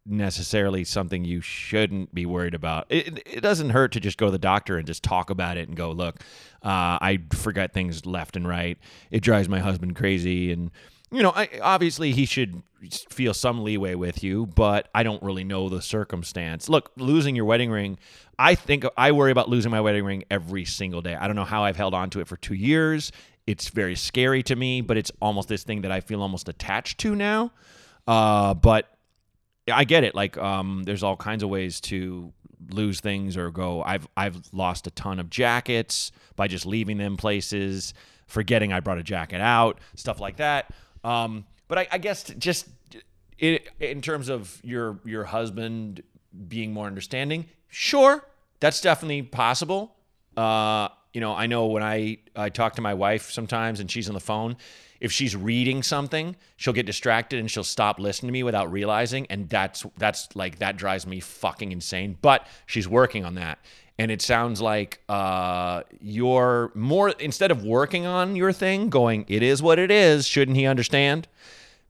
necessarily 0.09 0.85
something 0.85 1.25
you 1.25 1.41
shouldn't 1.41 2.15
be 2.15 2.27
worried 2.27 2.55
about. 2.55 2.87
It, 2.89 3.23
it 3.27 3.41
doesn't 3.41 3.71
hurt 3.71 3.93
to 3.93 4.01
just 4.01 4.19
go 4.19 4.27
to 4.27 4.33
the 4.33 4.39
doctor 4.39 4.79
and 4.79 4.87
just 4.87 5.03
talk 5.03 5.31
about 5.31 5.57
it 5.57 5.69
and 5.69 5.77
go, 5.77 5.91
look, 5.91 6.21
uh, 6.63 6.99
I 7.01 7.21
forget 7.33 7.73
things 7.73 8.07
left 8.07 8.37
and 8.37 8.47
right. 8.47 8.79
It 9.11 9.21
drives 9.21 9.49
my 9.49 9.59
husband 9.59 9.97
crazy, 9.97 10.53
and 10.53 10.71
you 11.11 11.23
know, 11.23 11.33
I, 11.35 11.49
obviously 11.63 12.13
he 12.13 12.27
should 12.27 12.63
feel 13.11 13.35
some 13.35 13.63
leeway 13.65 13.95
with 13.95 14.23
you, 14.23 14.47
but 14.47 14.89
I 14.95 15.03
don't 15.03 15.23
really 15.23 15.45
know 15.45 15.69
the 15.69 15.83
circumstance. 15.83 16.69
Look, 16.69 16.93
losing 16.97 17.37
your 17.37 17.45
wedding 17.45 17.71
ring, 17.71 17.99
I 18.39 18.55
think 18.55 18.85
I 18.97 19.13
worry 19.13 19.33
about 19.33 19.49
losing 19.49 19.71
my 19.71 19.81
wedding 19.81 20.05
ring 20.05 20.25
every 20.31 20.65
single 20.65 21.03
day. 21.03 21.15
I 21.15 21.27
don't 21.27 21.37
know 21.37 21.45
how 21.45 21.65
I've 21.65 21.77
held 21.77 21.95
on 21.95 22.11
to 22.11 22.21
it 22.21 22.29
for 22.29 22.37
two 22.37 22.55
years. 22.55 23.13
It's 23.47 23.69
very 23.69 23.95
scary 23.95 24.43
to 24.45 24.57
me, 24.57 24.81
but 24.81 24.97
it's 24.97 25.13
almost 25.21 25.49
this 25.49 25.63
thing 25.63 25.83
that 25.83 25.93
I 25.93 26.01
feel 26.01 26.23
almost 26.23 26.49
attached 26.49 26.99
to 26.99 27.15
now. 27.15 27.53
Uh, 28.07 28.55
but 28.55 28.89
I 29.71 29.85
get 29.85 30.05
it. 30.05 30.15
Like, 30.15 30.39
um, 30.39 30.85
there's 30.85 31.03
all 31.03 31.17
kinds 31.17 31.43
of 31.43 31.49
ways 31.49 31.81
to 31.83 32.33
lose 32.71 33.01
things 33.01 33.37
or 33.37 33.51
go. 33.51 33.83
I've 33.83 34.09
I've 34.17 34.41
lost 34.53 34.87
a 34.87 34.91
ton 34.91 35.19
of 35.19 35.31
jackets 35.31 36.13
by 36.37 36.49
just 36.49 36.67
leaving 36.67 36.99
them 36.99 37.17
places, 37.17 37.95
forgetting 38.27 38.73
I 38.73 38.81
brought 38.81 38.99
a 38.99 39.03
jacket 39.03 39.41
out, 39.41 39.79
stuff 39.95 40.21
like 40.21 40.37
that. 40.37 40.73
Um, 41.05 41.47
but 41.69 41.79
I, 41.79 41.89
I 41.93 41.99
guess 41.99 42.25
just 42.39 42.69
it, 43.39 43.69
in 43.81 44.01
terms 44.03 44.29
of 44.29 44.61
your 44.63 44.99
your 45.05 45.25
husband 45.25 46.03
being 46.49 46.73
more 46.73 46.87
understanding, 46.87 47.47
sure, 47.69 48.25
that's 48.61 48.81
definitely 48.81 49.23
possible. 49.23 49.95
Uh, 50.37 50.89
you 51.13 51.21
know, 51.21 51.35
I 51.35 51.47
know 51.47 51.67
when 51.67 51.83
I 51.83 52.19
I 52.35 52.51
talk 52.51 52.77
to 52.77 52.83
my 52.83 52.95
wife 52.95 53.31
sometimes 53.31 53.81
and 53.81 53.91
she's 53.91 54.09
on 54.09 54.15
the 54.15 54.21
phone, 54.21 54.57
if 55.01 55.13
she's 55.13 55.37
reading 55.37 55.83
something, 55.83 56.37
she'll 56.57 56.73
get 56.73 56.87
distracted 56.87 57.39
and 57.39 57.51
she'll 57.51 57.65
stop 57.65 57.99
listening 57.99 58.29
to 58.29 58.33
me 58.33 58.43
without 58.43 58.71
realizing, 58.71 59.27
and 59.29 59.49
that's 59.49 59.85
that's 59.97 60.35
like 60.35 60.59
that 60.59 60.77
drives 60.77 61.07
me 61.07 61.21
fucking 61.21 61.73
insane. 61.73 62.17
But 62.21 62.47
she's 62.67 62.89
working 62.89 63.25
on 63.25 63.35
that. 63.35 63.59
And 63.99 64.11
it 64.11 64.21
sounds 64.21 64.61
like 64.61 65.01
uh, 65.09 65.83
you're 66.01 66.71
more 66.75 67.11
instead 67.19 67.51
of 67.51 67.65
working 67.65 68.05
on 68.05 68.37
your 68.37 68.53
thing, 68.53 68.91
going, 68.91 69.25
it 69.27 69.43
is 69.43 69.63
what 69.63 69.79
it 69.79 69.91
is. 69.91 70.27
Shouldn't 70.27 70.57
he 70.57 70.67
understand? 70.67 71.29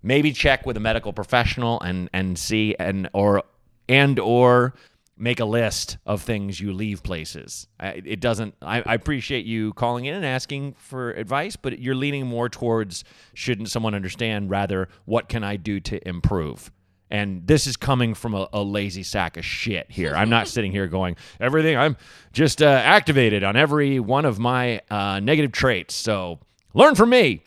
maybe 0.06 0.32
check 0.32 0.64
with 0.64 0.76
a 0.76 0.80
medical 0.80 1.12
professional 1.12 1.80
and 1.80 2.08
and 2.12 2.38
see 2.38 2.74
and 2.78 3.08
or 3.12 3.42
and 3.88 4.18
or 4.18 4.74
make 5.18 5.40
a 5.40 5.44
list 5.44 5.98
of 6.04 6.22
things 6.22 6.60
you 6.60 6.72
leave 6.72 7.02
places. 7.02 7.68
I, 7.80 8.02
it 8.04 8.20
doesn't. 8.20 8.54
I, 8.60 8.82
I 8.84 8.94
appreciate 8.94 9.46
you 9.46 9.72
calling 9.72 10.04
in 10.04 10.14
and 10.14 10.24
asking 10.24 10.74
for 10.74 11.12
advice, 11.12 11.56
but 11.56 11.78
you're 11.78 11.94
leaning 11.94 12.26
more 12.26 12.48
towards 12.48 13.04
shouldn't 13.34 13.70
someone 13.70 13.94
understand 13.94 14.50
rather 14.50 14.88
what 15.04 15.28
can 15.28 15.42
I 15.42 15.56
do 15.56 15.80
to 15.80 16.06
improve. 16.06 16.70
And 17.10 17.46
this 17.46 17.66
is 17.66 17.76
coming 17.76 18.14
from 18.14 18.34
a, 18.34 18.48
a 18.52 18.62
lazy 18.62 19.04
sack 19.04 19.36
of 19.36 19.44
shit 19.44 19.90
here. 19.90 20.14
I'm 20.14 20.28
not 20.28 20.48
sitting 20.48 20.72
here 20.72 20.88
going 20.88 21.16
everything. 21.40 21.76
I'm 21.76 21.96
just 22.32 22.60
uh, 22.60 22.66
activated 22.66 23.44
on 23.44 23.56
every 23.56 24.00
one 24.00 24.24
of 24.24 24.38
my 24.38 24.80
uh, 24.90 25.20
negative 25.20 25.52
traits. 25.52 25.94
So 25.94 26.40
learn 26.74 26.96
from 26.96 27.10
me. 27.10 27.42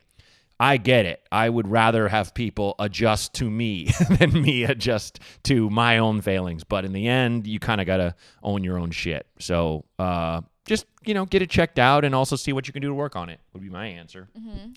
I 0.59 0.77
get 0.77 1.05
it. 1.05 1.21
I 1.31 1.49
would 1.49 1.67
rather 1.69 2.09
have 2.09 2.33
people 2.33 2.75
adjust 2.79 3.33
to 3.35 3.49
me 3.49 3.89
than 4.19 4.33
me 4.41 4.63
adjust 4.65 5.19
to 5.43 5.69
my 5.69 5.99
own 5.99 6.21
failings. 6.21 6.63
But 6.63 6.83
in 6.83 6.91
the 6.91 7.07
end, 7.07 7.47
you 7.47 7.59
kind 7.59 7.79
of 7.79 7.87
got 7.87 7.97
to 7.97 8.15
own 8.43 8.63
your 8.63 8.77
own 8.77 8.91
shit. 8.91 9.25
So 9.39 9.85
uh, 9.97 10.41
just, 10.69 10.85
you 11.03 11.15
know, 11.15 11.25
get 11.25 11.41
it 11.41 11.49
checked 11.49 11.79
out 11.79 12.05
and 12.05 12.13
also 12.13 12.35
see 12.35 12.53
what 12.53 12.67
you 12.67 12.73
can 12.73 12.81
do 12.83 12.89
to 12.89 12.93
work 12.93 13.15
on 13.15 13.27
it, 13.27 13.39
would 13.53 13.63
be 13.63 13.69
my 13.69 13.87
answer. 13.87 14.29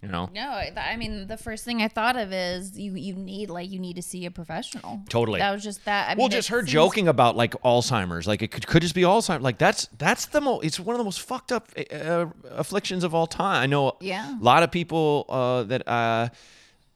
You 0.02 0.08
know? 0.08 0.30
No, 0.34 0.48
I 0.48 0.72
I 0.74 0.96
mean 0.96 1.26
the 1.26 1.36
first 1.36 1.66
thing 1.66 1.82
I 1.82 1.88
thought 1.88 2.16
of 2.16 2.32
is 2.32 2.78
you 2.78 2.94
you 2.94 3.14
need 3.14 3.50
like 3.50 3.70
you 3.70 3.78
need 3.78 3.96
to 3.96 4.02
see 4.02 4.24
a 4.24 4.30
professional. 4.30 5.02
Totally. 5.10 5.40
That 5.40 5.52
was 5.52 5.62
just 5.62 5.84
that. 5.84 6.08
I 6.08 6.14
well, 6.14 6.28
mean, 6.28 6.30
just 6.30 6.48
her 6.48 6.60
seems- 6.60 6.72
joking 6.72 7.08
about 7.08 7.36
like 7.36 7.52
Alzheimer's, 7.62 8.26
like 8.26 8.40
it 8.40 8.50
could, 8.50 8.66
could 8.66 8.80
just 8.80 8.94
be 8.94 9.02
Alzheimer's. 9.02 9.42
Like 9.42 9.58
that's 9.58 9.88
that's 9.98 10.24
the 10.26 10.40
most. 10.40 10.64
It's 10.64 10.80
one 10.80 10.94
of 10.94 10.98
the 10.98 11.04
most 11.04 11.20
fucked 11.20 11.52
up 11.52 11.68
uh, 11.92 12.26
afflictions 12.48 13.04
of 13.04 13.14
all 13.14 13.26
time. 13.26 13.62
I 13.62 13.66
know. 13.66 13.98
Yeah. 14.00 14.34
A 14.40 14.42
lot 14.42 14.62
of 14.62 14.70
people 14.70 15.26
uh, 15.28 15.62
that 15.64 15.86
uh, 15.86 16.30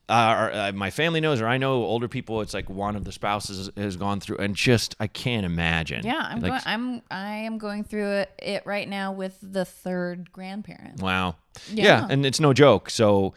are, 0.09 0.53
uh, 0.53 0.73
my 0.73 0.91
family 0.91 1.21
knows, 1.21 1.41
or 1.41 1.47
I 1.49 1.59
know 1.59 1.83
older 1.85 2.07
people. 2.09 2.41
It's 2.41 2.55
like 2.55 2.71
one 2.71 2.95
of 2.97 3.05
the 3.05 3.11
spouses 3.13 3.71
has 3.77 3.97
gone 3.97 4.21
through, 4.21 4.37
and 4.39 4.55
just 4.55 4.95
I 5.01 5.07
can't 5.09 5.45
imagine. 5.45 6.05
Yeah, 6.07 6.21
I'm 6.25 6.41
like, 6.41 6.51
going. 6.51 6.63
I'm 6.67 7.03
I 7.11 7.29
am 7.39 7.59
going 7.59 7.83
through 7.85 8.11
it, 8.13 8.31
it 8.41 8.63
right 8.67 8.89
now 8.89 9.13
with 9.13 9.37
the 9.43 9.65
third 9.65 10.31
grandparent. 10.33 11.01
Wow. 11.03 11.37
Yeah. 11.73 11.85
Yeah. 11.85 12.07
and 12.11 12.25
it's 12.25 12.39
no 12.41 12.53
joke. 12.53 12.89
So 12.91 13.35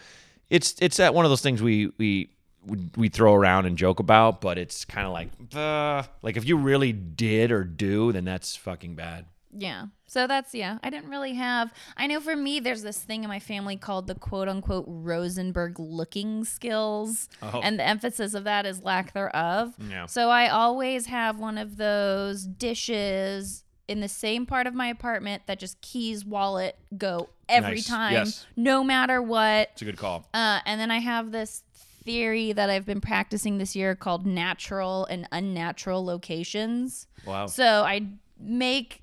it's 0.50 0.76
it's 0.80 0.98
that 0.98 1.14
one 1.14 1.26
of 1.26 1.32
those 1.32 1.42
things 1.42 1.62
we 1.62 1.88
we 1.98 2.30
we- 2.66 2.90
we 2.98 3.10
throw 3.10 3.34
around 3.34 3.66
and 3.66 3.78
joke 3.78 4.00
about, 4.00 4.42
but 4.42 4.58
it's 4.58 4.84
kind 4.86 5.08
of 5.08 5.14
like 5.14 5.30
uh, 5.56 6.04
like 6.22 6.38
if 6.38 6.46
you 6.46 6.58
really 6.58 6.92
did 6.92 7.52
or 7.52 7.64
do, 7.64 8.12
then 8.12 8.26
that's 8.26 8.56
fucking 8.56 8.96
bad. 8.96 9.26
Yeah. 9.52 9.86
So 10.06 10.28
that's 10.28 10.54
yeah. 10.54 10.78
I 10.84 10.90
didn't 10.90 11.10
really 11.10 11.34
have. 11.34 11.74
I 11.98 12.06
know 12.08 12.20
for 12.20 12.36
me, 12.36 12.60
there's 12.60 12.84
this 12.84 13.00
thing 13.00 13.24
in 13.24 13.30
my 13.30 13.40
family 13.40 13.78
called 13.78 14.08
the 14.08 14.16
quote 14.16 14.48
unquote 14.48 14.86
Rosenberg 14.88 15.80
looking 15.80 16.46
skills, 16.46 17.30
Oh. 17.42 17.60
and 17.64 17.80
the 17.80 17.84
emphasis 17.88 18.34
of 18.34 18.44
that 18.44 18.66
is 18.66 18.84
lack 18.84 19.14
thereof. 19.14 19.74
Yeah. 19.90 20.06
So 20.06 20.30
I 20.30 20.50
always 20.50 21.08
have 21.08 21.40
one 21.40 21.58
of 21.58 21.78
those 21.78 22.46
dishes 22.46 23.64
in 23.88 24.02
the 24.02 24.08
same 24.08 24.46
part 24.46 24.68
of 24.68 24.74
my 24.76 24.88
apartment 24.88 25.44
that 25.48 25.58
just 25.60 25.82
keys, 25.82 26.24
wallet, 26.24 26.78
go 26.96 27.30
every 27.48 27.76
Nice. 27.78 27.88
time, 27.88 28.14
Yes. 28.14 28.46
no 28.56 28.84
matter 28.84 29.20
what. 29.22 29.70
It's 29.74 29.82
a 29.82 29.86
good 29.86 29.98
call. 29.98 30.28
Uh, 30.32 30.60
and 30.66 30.80
then 30.80 30.92
I 30.92 31.00
have 31.00 31.32
this 31.32 31.64
theory 32.04 32.54
that 32.54 32.70
I've 32.70 32.86
been 32.86 33.02
practicing 33.02 33.58
this 33.58 33.76
year 33.76 33.96
called 33.96 34.26
natural 34.28 35.06
and 35.08 35.28
unnatural 35.32 36.06
locations. 36.06 37.08
Wow. 37.26 37.48
So 37.48 37.84
I 37.84 38.08
make 38.40 39.02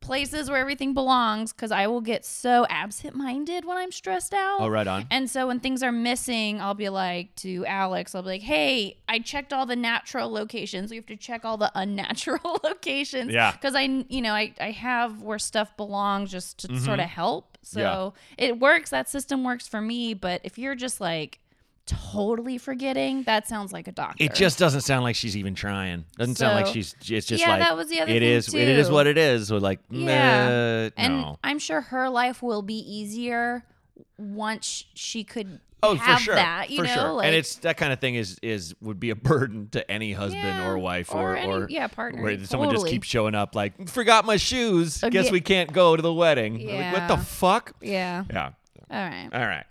places 0.00 0.48
where 0.48 0.58
everything 0.58 0.94
belongs 0.94 1.52
because 1.52 1.70
I 1.70 1.86
will 1.86 2.00
get 2.00 2.24
so 2.24 2.66
absent 2.70 3.14
minded 3.14 3.64
when 3.64 3.76
I'm 3.76 3.92
stressed 3.92 4.32
out. 4.34 4.58
Oh, 4.60 4.68
right 4.68 4.86
on. 4.86 5.06
And 5.10 5.28
so 5.28 5.46
when 5.48 5.60
things 5.60 5.82
are 5.82 5.92
missing, 5.92 6.60
I'll 6.60 6.74
be 6.74 6.88
like 6.88 7.34
to 7.36 7.64
Alex, 7.66 8.14
I'll 8.14 8.22
be 8.22 8.28
like, 8.28 8.42
hey, 8.42 8.96
I 9.08 9.18
checked 9.18 9.52
all 9.52 9.66
the 9.66 9.76
natural 9.76 10.30
locations. 10.30 10.90
We 10.90 10.96
have 10.96 11.06
to 11.06 11.16
check 11.16 11.44
all 11.44 11.56
the 11.56 11.70
unnatural 11.78 12.60
locations. 12.64 13.32
Yeah. 13.32 13.52
Because 13.52 13.74
I, 13.74 14.04
you 14.08 14.20
know, 14.22 14.32
I, 14.32 14.54
I 14.60 14.70
have 14.70 15.22
where 15.22 15.38
stuff 15.38 15.76
belongs 15.76 16.30
just 16.30 16.58
to 16.58 16.68
Mm-hmm. 16.68 16.84
sort 16.84 17.00
of 17.00 17.06
help. 17.06 17.58
So 17.62 18.14
it 18.36 18.58
works. 18.60 18.90
That 18.90 19.08
system 19.08 19.42
works 19.44 19.66
for 19.66 19.80
me. 19.80 20.14
But 20.14 20.40
if 20.44 20.58
you're 20.58 20.74
just 20.74 21.00
like 21.00 21.40
totally 21.88 22.58
forgetting, 22.58 23.22
that 23.24 23.48
sounds 23.48 23.72
like 23.72 23.88
a 23.88 23.92
doctor. 23.92 24.22
It 24.22 24.34
just 24.34 24.58
doesn't 24.58 24.82
sound 24.82 25.02
like 25.04 25.16
she's 25.16 25.36
even 25.36 25.54
trying. 25.54 26.04
Doesn't 26.16 26.36
sound 26.36 26.54
like 26.54 26.66
she's. 26.72 26.94
It's 27.00 27.26
just 27.26 27.40
Yeah, 27.42 27.50
like 27.50 27.60
that 27.60 27.76
was 27.76 27.88
the 27.88 28.00
other 28.00 28.12
it 28.12 28.20
thing, 28.20 28.30
is. 28.30 28.54
It 28.54 28.68
is 28.68 28.88
too. 28.88 28.94
what 28.94 29.06
it 29.06 29.18
is. 29.18 29.50
Like, 29.50 29.80
Yeah. 29.90 30.06
meh, 30.06 30.90
and. 30.96 31.36
I'm 31.42 31.58
sure 31.58 31.80
her 31.80 32.08
life 32.08 32.42
will 32.42 32.62
be 32.62 32.74
easier 32.78 33.64
once 34.18 34.84
she 34.94 35.24
could 35.24 35.60
Oh, 35.80 35.94
have 35.94 36.18
for 36.18 36.24
sure, 36.24 36.34
that. 36.34 36.70
You 36.70 36.78
for 36.78 36.82
know, 36.84 36.94
sure. 36.94 37.12
like 37.12 37.26
and 37.28 37.36
it's 37.36 37.54
that 37.56 37.76
kind 37.76 37.92
of 37.92 38.00
thing 38.00 38.16
is 38.16 38.36
is 38.42 38.74
would 38.80 38.98
be 38.98 39.10
a 39.10 39.14
burden 39.30 39.68
to 39.70 39.88
any 39.88 40.12
husband 40.12 40.42
Yeah, 40.42 40.66
or 40.68 40.76
wife 40.76 41.14
or 41.14 41.32
or 41.32 41.36
any- 41.36 41.52
or 41.52 41.66
yeah, 41.70 41.86
partner, 41.86 42.20
Where 42.20 42.44
someone 42.44 42.70
just 42.70 42.88
keeps 42.88 43.06
showing 43.06 43.36
up 43.36 43.54
like, 43.54 43.88
forgot 43.88 44.24
my 44.24 44.38
shoes. 44.38 45.04
Uh, 45.04 45.08
Guess 45.08 45.26
yeah. 45.26 45.32
we 45.32 45.40
can't 45.40 45.72
go 45.72 45.94
to 45.94 46.02
the 46.02 46.12
wedding. 46.12 46.66
Like, 46.66 46.92
what 46.94 47.06
the 47.08 47.16
fuck? 47.24 47.72
yeah. 47.80 48.24
Yeah. 48.28 48.50
All 48.90 48.98
right. 48.98 49.28
All 49.32 49.46
right. 49.46 49.64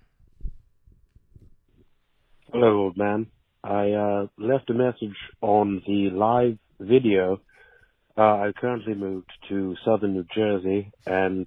Hello, 2.53 2.83
old 2.83 2.97
man. 2.97 3.27
I 3.61 3.91
uh, 3.91 4.27
left 4.37 4.69
a 4.69 4.73
message 4.73 5.17
on 5.41 5.81
the 5.85 6.09
live 6.11 6.57
video. 6.79 7.41
Uh, 8.17 8.21
I 8.21 8.51
currently 8.57 8.95
moved 8.95 9.29
to 9.49 9.75
southern 9.83 10.13
New 10.13 10.25
Jersey, 10.33 10.89
and 11.05 11.45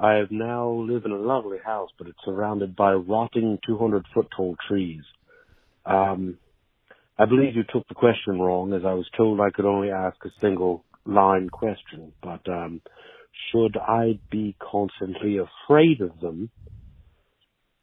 I 0.00 0.14
have 0.14 0.30
now 0.30 0.70
live 0.70 1.04
in 1.04 1.10
a 1.10 1.18
lovely 1.18 1.58
house, 1.62 1.90
but 1.98 2.06
it's 2.06 2.16
surrounded 2.24 2.74
by 2.74 2.94
rotting 2.94 3.58
200 3.66 4.06
foot 4.14 4.28
tall 4.34 4.56
trees. 4.66 5.02
Um, 5.84 6.38
I 7.18 7.26
believe 7.26 7.54
you 7.54 7.64
took 7.70 7.86
the 7.88 7.94
question 7.94 8.40
wrong, 8.40 8.72
as 8.72 8.82
I 8.86 8.94
was 8.94 9.06
told 9.14 9.40
I 9.40 9.50
could 9.50 9.66
only 9.66 9.90
ask 9.90 10.16
a 10.24 10.30
single 10.40 10.86
line 11.04 11.50
question. 11.50 12.14
But 12.22 12.48
um, 12.48 12.80
should 13.52 13.76
I 13.76 14.18
be 14.30 14.56
constantly 14.58 15.36
afraid 15.36 16.00
of 16.00 16.18
them? 16.20 16.48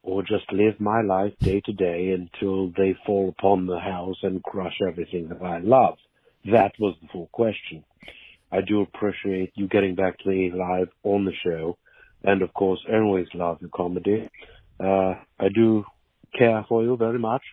Or 0.03 0.23
just 0.23 0.51
live 0.51 0.79
my 0.79 1.01
life 1.01 1.33
day 1.39 1.61
to 1.65 1.73
day 1.73 2.11
until 2.11 2.69
they 2.75 2.95
fall 3.05 3.29
upon 3.37 3.65
the 3.65 3.79
house 3.79 4.17
and 4.23 4.43
crush 4.43 4.79
everything 4.87 5.29
that 5.29 5.41
I 5.41 5.59
love? 5.59 5.97
That 6.45 6.73
was 6.79 6.95
the 7.01 7.07
full 7.11 7.29
question. 7.31 7.83
I 8.51 8.61
do 8.61 8.81
appreciate 8.81 9.51
you 9.55 9.67
getting 9.67 9.95
back 9.95 10.17
to 10.19 10.29
me 10.29 10.51
live 10.51 10.89
on 11.03 11.25
the 11.25 11.33
show, 11.43 11.77
and 12.23 12.41
of 12.41 12.53
course, 12.53 12.79
I 12.91 12.97
always 12.97 13.27
love 13.33 13.59
your 13.61 13.69
comedy. 13.69 14.29
Uh, 14.79 15.15
I 15.39 15.49
do 15.53 15.85
care 16.37 16.65
for 16.67 16.83
you 16.83 16.97
very 16.97 17.19
much, 17.19 17.43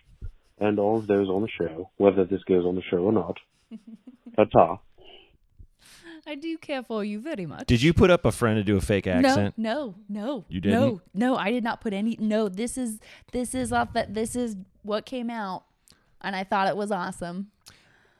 and 0.58 0.78
all 0.78 0.98
of 0.98 1.06
those 1.06 1.28
on 1.28 1.42
the 1.42 1.48
show, 1.48 1.90
whether 1.98 2.24
this 2.24 2.42
goes 2.44 2.64
on 2.64 2.74
the 2.74 2.82
show 2.90 2.98
or 2.98 3.12
not. 3.12 3.36
Ta-ta. 4.36 4.78
I 6.28 6.34
do 6.34 6.58
care 6.58 6.82
for 6.82 7.02
you 7.02 7.20
very 7.20 7.46
much. 7.46 7.66
Did 7.66 7.80
you 7.80 7.94
put 7.94 8.10
up 8.10 8.26
a 8.26 8.32
friend 8.32 8.58
to 8.58 8.64
do 8.64 8.76
a 8.76 8.82
fake 8.82 9.06
accent? 9.06 9.54
No, 9.56 9.94
no, 10.10 10.26
no. 10.26 10.44
You 10.50 10.60
didn't? 10.60 10.78
No, 10.78 11.00
no, 11.14 11.36
I 11.36 11.50
did 11.50 11.64
not 11.64 11.80
put 11.80 11.94
any. 11.94 12.18
No, 12.20 12.50
this 12.50 12.76
is 12.76 12.98
this 13.32 13.54
is 13.54 13.72
off 13.72 13.94
that. 13.94 14.12
This 14.12 14.36
is 14.36 14.54
what 14.82 15.06
came 15.06 15.30
out, 15.30 15.64
and 16.20 16.36
I 16.36 16.44
thought 16.44 16.68
it 16.68 16.76
was 16.76 16.92
awesome. 16.92 17.50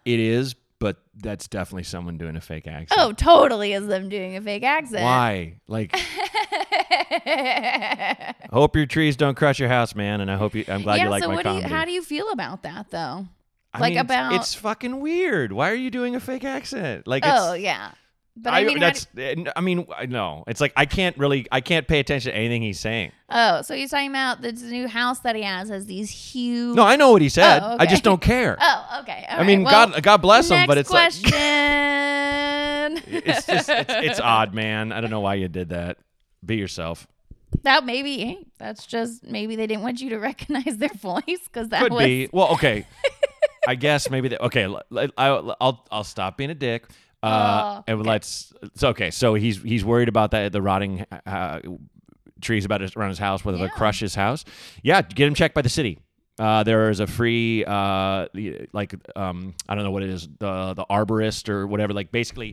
It 0.07 0.21
is, 0.21 0.55
but 0.79 0.97
that's 1.17 1.49
definitely 1.49 1.83
someone 1.83 2.17
doing 2.17 2.35
a 2.35 2.41
fake 2.41 2.67
accent. 2.67 2.99
Oh, 2.99 3.13
totally 3.13 3.75
is 3.75 3.87
them 3.87 4.09
doing 4.09 4.37
a 4.37 4.41
fake 4.41 4.63
accent. 4.63 5.03
Why? 5.03 5.61
Like, 5.69 5.95
hope 8.51 8.75
your 8.75 8.87
trees 8.87 9.17
don't 9.17 9.37
crush 9.37 9.59
your 9.59 9.69
house, 9.69 9.95
man. 9.95 10.23
And 10.23 10.31
I 10.31 10.37
hope 10.37 10.55
you. 10.55 10.65
I'm 10.67 10.83
glad 10.83 10.97
yeah. 10.97 11.05
you 11.05 11.11
like 11.11 11.25
so 11.25 11.29
my 11.29 11.35
what 11.35 11.45
do 11.45 11.57
you? 11.57 11.61
How 11.61 11.85
do 11.85 11.91
you 11.91 12.03
feel 12.03 12.31
about 12.31 12.63
that 12.63 12.91
though? 12.91 13.27
I 13.75 13.81
like 13.81 13.91
mean, 13.93 14.01
about- 14.01 14.33
it's, 14.35 14.55
fucking 14.55 15.01
weird. 15.01 15.53
Why 15.53 15.71
are 15.71 15.75
you 15.75 15.91
doing 15.91 16.17
a 16.17 16.21
fake 16.21 16.45
accent? 16.45 17.07
Like, 17.07 17.23
Oh 17.27 17.53
yeah, 17.55 17.91
but 18.37 18.55
I, 18.55 18.65
mean, 18.65 18.79
how 18.79 18.87
that's. 18.87 19.07
Eh, 19.17 19.35
I 19.57 19.61
mean, 19.61 19.87
no. 20.09 20.45
It's 20.47 20.61
like 20.61 20.73
I 20.77 20.87
can't 20.87 21.17
really. 21.19 21.47
I 21.53 21.61
can't 21.61 21.87
pay 21.87 21.99
attention 22.01 22.33
to 22.33 22.37
anything 22.39 22.63
he's 22.63 22.79
saying. 22.81 23.13
oh, 23.29 23.63
so 23.63 23.75
you're 23.75 23.89
talking 23.89 24.11
about 24.11 24.41
this 24.43 24.63
new 24.63 24.87
house 24.89 25.19
that 25.21 25.35
he 25.37 25.43
has 25.43 25.69
has 25.69 25.87
these 25.87 26.09
huge. 26.09 26.77
No, 26.77 26.83
I 26.85 26.97
know 26.97 27.11
what 27.13 27.21
he 27.21 27.29
said. 27.29 27.61
Oh, 27.63 27.77
I 27.79 27.87
just 27.87 28.05
don't 28.05 28.23
care. 28.23 28.57
Oh, 28.61 29.01
okay. 29.03 29.27
all 29.29 29.41
I 29.41 29.45
mean, 29.45 29.65
right. 29.65 29.73
Well, 29.73 29.89
God, 29.91 30.03
God 30.03 30.17
bless 30.19 30.49
him, 30.51 30.67
but 30.67 30.79
it's 30.79 30.91
like 30.91 31.13
question. 31.23 33.03
it's 33.07 33.47
just 33.47 33.69
it's, 33.69 33.93
it's 34.11 34.21
odd, 34.21 34.55
man. 34.55 34.93
I 34.93 35.01
don't 35.01 35.11
know 35.11 35.21
why 35.21 35.35
you 35.35 35.49
did 35.49 35.71
that. 35.71 35.99
Be 36.45 36.57
yourself. 36.57 37.07
that 37.63 37.85
maybe 37.85 38.47
that's 38.59 38.87
just 38.87 39.25
maybe 39.25 39.57
they 39.57 39.67
didn't 39.67 39.83
want 39.83 40.01
you 40.01 40.11
to 40.11 40.19
recognize 40.19 40.77
their 40.79 40.89
voice 40.91 41.23
because 41.45 41.69
that 41.71 41.83
Could 41.83 41.93
was 41.93 42.05
be. 42.05 42.29
Well, 42.33 42.53
okay. 42.55 42.87
I 43.69 43.75
guess 43.75 44.09
maybe. 44.11 44.29
The, 44.29 44.43
okay, 44.47 44.65
l- 44.65 44.83
l- 45.19 45.57
I'll, 45.91 46.05
stop 46.05 46.37
being 46.37 46.51
a 46.51 46.55
dick. 46.55 46.87
Uh, 47.23 47.81
Oh, 47.81 47.85
and 47.87 48.01
okay. 48.01 48.09
let's. 48.09 48.53
It's 48.63 48.83
okay. 48.85 49.11
So 49.11 49.35
he's 49.35 49.63
he's 49.63 49.85
worried 49.85 50.09
about 50.09 50.31
that 50.31 50.53
the 50.53 50.63
rotting 50.63 51.05
uh, 51.27 51.61
trees 52.41 52.65
about 52.65 52.81
his, 52.81 52.97
around 52.97 53.11
his 53.11 53.19
house, 53.19 53.45
whether 53.45 53.59
they'll 53.59 53.69
crush 53.69 54.01
his 54.01 54.15
house. 54.15 54.45
Yeah, 54.83 55.03
get 55.03 55.27
him 55.29 55.35
checked 55.35 55.55
by 55.55 55.63
the 55.63 55.69
city. 55.69 55.99
Uh, 56.39 56.63
there 56.63 56.89
is 56.89 57.01
a 57.01 57.07
free, 57.09 57.65
uh, 57.65 58.27
like, 58.73 58.95
um, 59.17 59.55
I 59.69 59.75
don't 59.75 59.83
know 59.83 59.91
what 59.91 60.05
it 60.05 60.11
is, 60.11 60.29
the 60.39 60.73
the 60.75 60.85
arborist 60.89 61.49
or 61.49 61.67
whatever. 61.67 61.93
Like, 61.93 62.13
basically, 62.13 62.53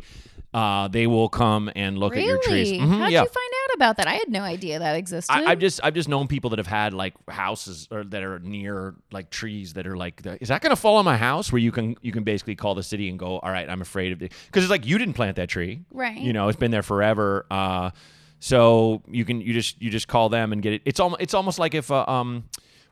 uh, 0.55 0.87
they 0.87 1.05
will 1.05 1.29
come 1.29 1.69
and 1.75 1.97
look 1.99 2.13
really. 2.13 2.23
at 2.23 2.27
your 2.27 2.41
trees. 2.41 2.71
Mhm, 2.71 2.97
How'd 2.97 3.11
yeah. 3.11 3.21
you 3.21 3.27
find 3.29 3.53
out 3.63 3.64
about 3.75 3.97
that? 3.97 4.07
I 4.07 4.15
had 4.15 4.29
no 4.29 4.41
idea 4.41 4.79
that 4.79 4.95
existed. 4.95 5.31
I, 5.31 5.45
I've 5.51 5.59
just 5.59 5.79
I've 5.83 5.93
just 5.93 6.09
known 6.09 6.27
people 6.27 6.49
that 6.49 6.57
have 6.59 6.65
had 6.67 6.93
like 6.93 7.13
houses 7.29 7.87
or 7.91 8.03
that 8.05 8.23
are 8.23 8.39
near 8.39 8.95
like 9.11 9.29
trees 9.29 9.73
that 9.73 9.85
are 9.85 9.95
like 9.95 10.25
is 10.41 10.47
that 10.47 10.61
gonna 10.61 10.75
fall 10.75 10.97
on 10.97 11.05
my 11.05 11.17
house 11.17 11.51
where 11.51 11.59
you 11.59 11.71
can 11.71 11.95
you 12.01 12.11
can 12.11 12.23
basically 12.23 12.55
call 12.55 12.73
the 12.73 12.81
city 12.83 13.09
and 13.09 13.19
go 13.19 13.37
all 13.39 13.51
right 13.51 13.69
I'm 13.69 13.81
afraid 13.81 14.11
of 14.13 14.23
it 14.23 14.31
because 14.47 14.63
it's 14.63 14.71
like 14.71 14.85
you 14.87 14.97
didn't 14.97 15.13
plant 15.13 15.35
that 15.35 15.49
tree 15.49 15.81
Right. 15.91 16.17
you 16.17 16.33
know 16.33 16.47
it's 16.47 16.57
been 16.59 16.71
there 16.71 16.81
forever 16.83 17.45
uh 17.51 17.91
so 18.39 19.01
you 19.09 19.25
can 19.25 19.41
you 19.41 19.53
just 19.53 19.81
you 19.81 19.89
just 19.89 20.07
call 20.07 20.29
them 20.29 20.53
and 20.53 20.61
get 20.61 20.73
it 20.73 20.81
it's 20.85 20.99
almost 20.99 21.21
it's 21.21 21.33
almost 21.33 21.59
like 21.59 21.73
if 21.73 21.91
uh, 21.91 22.05
um 22.07 22.43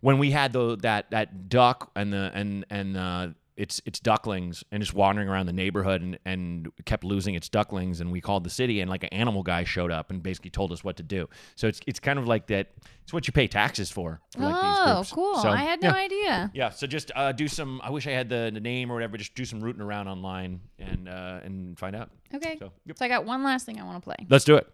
when 0.02 0.18
we 0.20 0.32
had 0.32 0.54
the 0.54 0.78
that 0.78 1.10
that 1.12 1.50
duck 1.50 1.92
and 1.96 2.12
the 2.14 2.32
and 2.34 2.66
and 2.70 2.98
uh 2.98 3.28
its 3.58 3.82
its 3.86 4.00
ducklings 4.00 4.64
and 4.72 4.82
just 4.82 4.94
wandering 4.94 5.30
around 5.30 5.46
the 5.46 5.54
neighborhood 5.54 6.02
and, 6.02 6.18
and 6.26 6.70
kept 6.86 7.04
losing 7.04 7.36
its 7.36 7.50
ducklings 7.50 8.02
and 8.02 8.12
we 8.12 8.22
called 8.22 8.44
the 8.44 8.50
city 8.50 8.82
and 8.82 8.90
like 8.90 9.04
an 9.04 9.10
animal 9.10 9.44
guy 9.44 9.64
showed 9.64 9.92
up 9.92 10.10
and 10.12 10.24
basically 10.24 10.50
told 10.50 10.72
us 10.72 10.84
what 10.84 10.98
to 10.98 11.04
do. 11.04 11.28
So 11.56 11.68
it's 11.68 11.80
it's 11.88 12.00
kind 12.00 12.18
of 12.20 12.28
like 12.28 12.48
that 12.48 12.72
it's 13.04 13.14
what 13.14 13.28
you 13.28 13.34
pay 13.34 13.48
taxes 13.48 13.92
for. 13.92 14.22
for 14.34 14.42
like 14.42 14.56
oh, 14.56 15.04
cool! 15.12 15.42
So, 15.42 15.50
I 15.50 15.58
had 15.58 15.80
yeah. 15.82 15.92
no 15.92 15.98
idea. 15.98 16.52
Yeah, 16.54 16.70
so 16.70 16.88
just 16.88 17.12
uh, 17.16 17.32
do 17.32 17.48
some. 17.48 17.82
I 17.84 17.90
wish 17.90 18.08
I 18.08 18.12
had 18.12 18.30
the, 18.30 18.50
the 18.54 18.62
name 18.62 18.90
or 18.90 18.96
whatever. 18.96 19.18
Just 19.18 19.36
do 19.36 19.44
some 19.46 19.60
rooting 19.60 19.82
around 19.82 20.08
online 20.08 20.62
and 20.80 21.10
uh, 21.10 21.40
and 21.44 21.78
find 21.78 21.96
out. 21.96 22.12
Okay. 22.34 22.58
So, 22.60 22.72
yep. 22.86 22.98
So 22.98 23.06
I 23.06 23.08
got 23.10 23.26
one 23.26 23.44
last 23.44 23.66
thing 23.66 23.80
I 23.80 23.84
want 23.84 24.02
to 24.02 24.04
play, 24.04 24.26
Let's 24.30 24.46
do 24.46 24.56
it. 24.56 24.68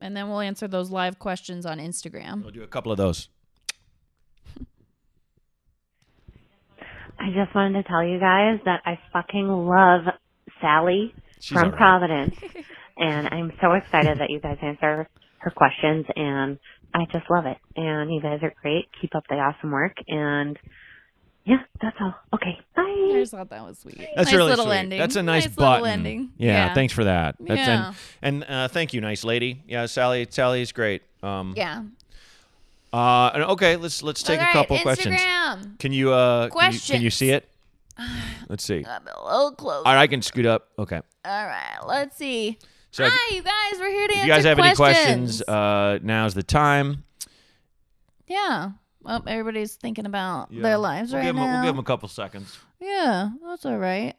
and 0.00 0.16
then 0.16 0.28
we'll 0.28 0.40
answer 0.40 0.66
those 0.66 0.90
live 0.90 1.18
questions 1.18 1.66
on 1.66 1.78
Instagram. 1.78 2.42
We'll 2.42 2.52
do 2.52 2.62
a 2.62 2.66
couple 2.66 2.90
of 2.90 2.98
those. 2.98 3.28
I 7.18 7.30
just 7.30 7.54
wanted 7.54 7.82
to 7.82 7.88
tell 7.88 8.04
you 8.04 8.18
guys 8.20 8.60
that 8.64 8.82
I 8.84 8.98
fucking 9.12 9.48
love 9.48 10.02
Sally 10.60 11.14
She's 11.40 11.48
from 11.56 11.64
all 11.64 11.70
right. 11.70 11.76
Providence. 11.78 12.36
And 12.98 13.28
I'm 13.28 13.52
so 13.60 13.72
excited 13.72 14.20
that 14.20 14.30
you 14.30 14.40
guys 14.40 14.56
answer 14.62 15.06
her 15.40 15.50
questions 15.50 16.06
and 16.16 16.58
I 16.94 17.04
just 17.12 17.28
love 17.30 17.44
it. 17.44 17.58
And 17.76 18.10
you 18.10 18.22
guys 18.22 18.42
are 18.42 18.54
great. 18.62 18.88
Keep 19.00 19.14
up 19.14 19.24
the 19.28 19.34
awesome 19.34 19.70
work 19.70 19.96
and 20.08 20.58
yeah, 21.44 21.58
that's 21.80 21.96
all. 22.00 22.14
Okay. 22.32 22.58
Bye. 22.74 22.82
I 22.82 23.12
just 23.20 23.32
thought 23.32 23.50
that 23.50 23.62
was 23.64 23.78
sweet. 23.78 23.98
That's 24.16 24.30
nice 24.30 24.34
really 24.34 24.48
little 24.50 24.64
sweet. 24.64 24.76
ending. 24.76 24.98
That's 24.98 25.16
a 25.16 25.22
nice, 25.22 25.44
little 25.44 25.62
button. 25.62 25.86
ending. 25.90 26.32
Yeah, 26.38 26.72
thanks 26.74 26.92
for 26.92 27.04
that. 27.04 27.36
That's, 27.38 27.58
Yeah. 27.58 27.92
And, 28.22 28.44
and 28.44 28.50
uh, 28.50 28.68
thank 28.68 28.94
you, 28.94 29.00
nice 29.00 29.22
lady. 29.22 29.62
Yeah, 29.68 29.84
Sally. 29.86 30.26
Sally's 30.30 30.72
great. 30.72 31.02
Um, 31.22 31.52
Yeah. 31.54 31.82
Uh, 32.96 33.30
and 33.34 33.42
okay, 33.44 33.76
let's 33.76 34.02
let's 34.02 34.22
take 34.22 34.38
All 34.38 34.44
a 34.44 34.46
right, 34.46 34.52
couple 34.52 34.78
questions. 34.78 35.20
Can 35.78 35.92
you 35.92 36.12
uh 36.12 36.48
can 36.48 36.72
you, 36.72 36.80
can 36.80 37.02
you 37.02 37.10
see 37.10 37.30
it? 37.30 37.48
Let's 38.48 38.62
see. 38.64 38.84
I'm 38.86 39.06
a 39.08 39.24
little 39.24 39.52
close. 39.52 39.82
All 39.86 39.94
right, 39.94 40.02
I 40.02 40.06
can 40.06 40.20
scoot 40.22 40.44
up. 40.46 40.68
Okay. 40.78 41.00
All 41.24 41.46
right, 41.46 41.78
let's 41.86 42.16
see. 42.16 42.58
So 42.90 43.08
Hi, 43.10 43.34
you 43.34 43.42
guys. 43.42 43.80
We're 43.80 43.90
here 43.90 44.06
to 44.08 44.12
If 44.12 44.18
answer 44.18 44.26
you 44.26 44.32
guys 44.34 44.44
have 44.44 44.58
any 44.58 44.74
questions. 44.74 45.42
questions, 45.42 45.42
uh, 45.42 45.98
now's 46.02 46.34
the 46.34 46.42
time. 46.42 47.04
yeah. 48.26 48.70
Well, 49.02 49.22
everybody's 49.26 49.74
thinking 49.76 50.04
about 50.06 50.50
Yeah. 50.50 50.62
their 50.62 50.78
lives 50.78 51.12
we'll 51.12 51.20
right 51.20 51.26
give 51.26 51.36
'em 51.36 51.42
a- 51.42 51.46
now. 51.46 51.52
we'll 51.54 51.62
give 51.62 51.74
them 51.74 51.78
a 51.78 51.84
couple 51.84 52.08
seconds. 52.08 52.58
Yeah, 52.80 53.30
that's 53.44 53.64
all 53.64 53.78
right. 53.78 54.14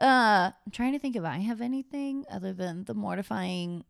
Uh, 0.00 0.50
I'm 0.66 0.72
trying 0.72 0.92
to 0.92 0.98
think 0.98 1.16
if 1.16 1.24
I 1.24 1.38
have 1.38 1.60
anything 1.60 2.24
other 2.30 2.52
than 2.52 2.84
the 2.84 2.94
mortifying 2.94 3.84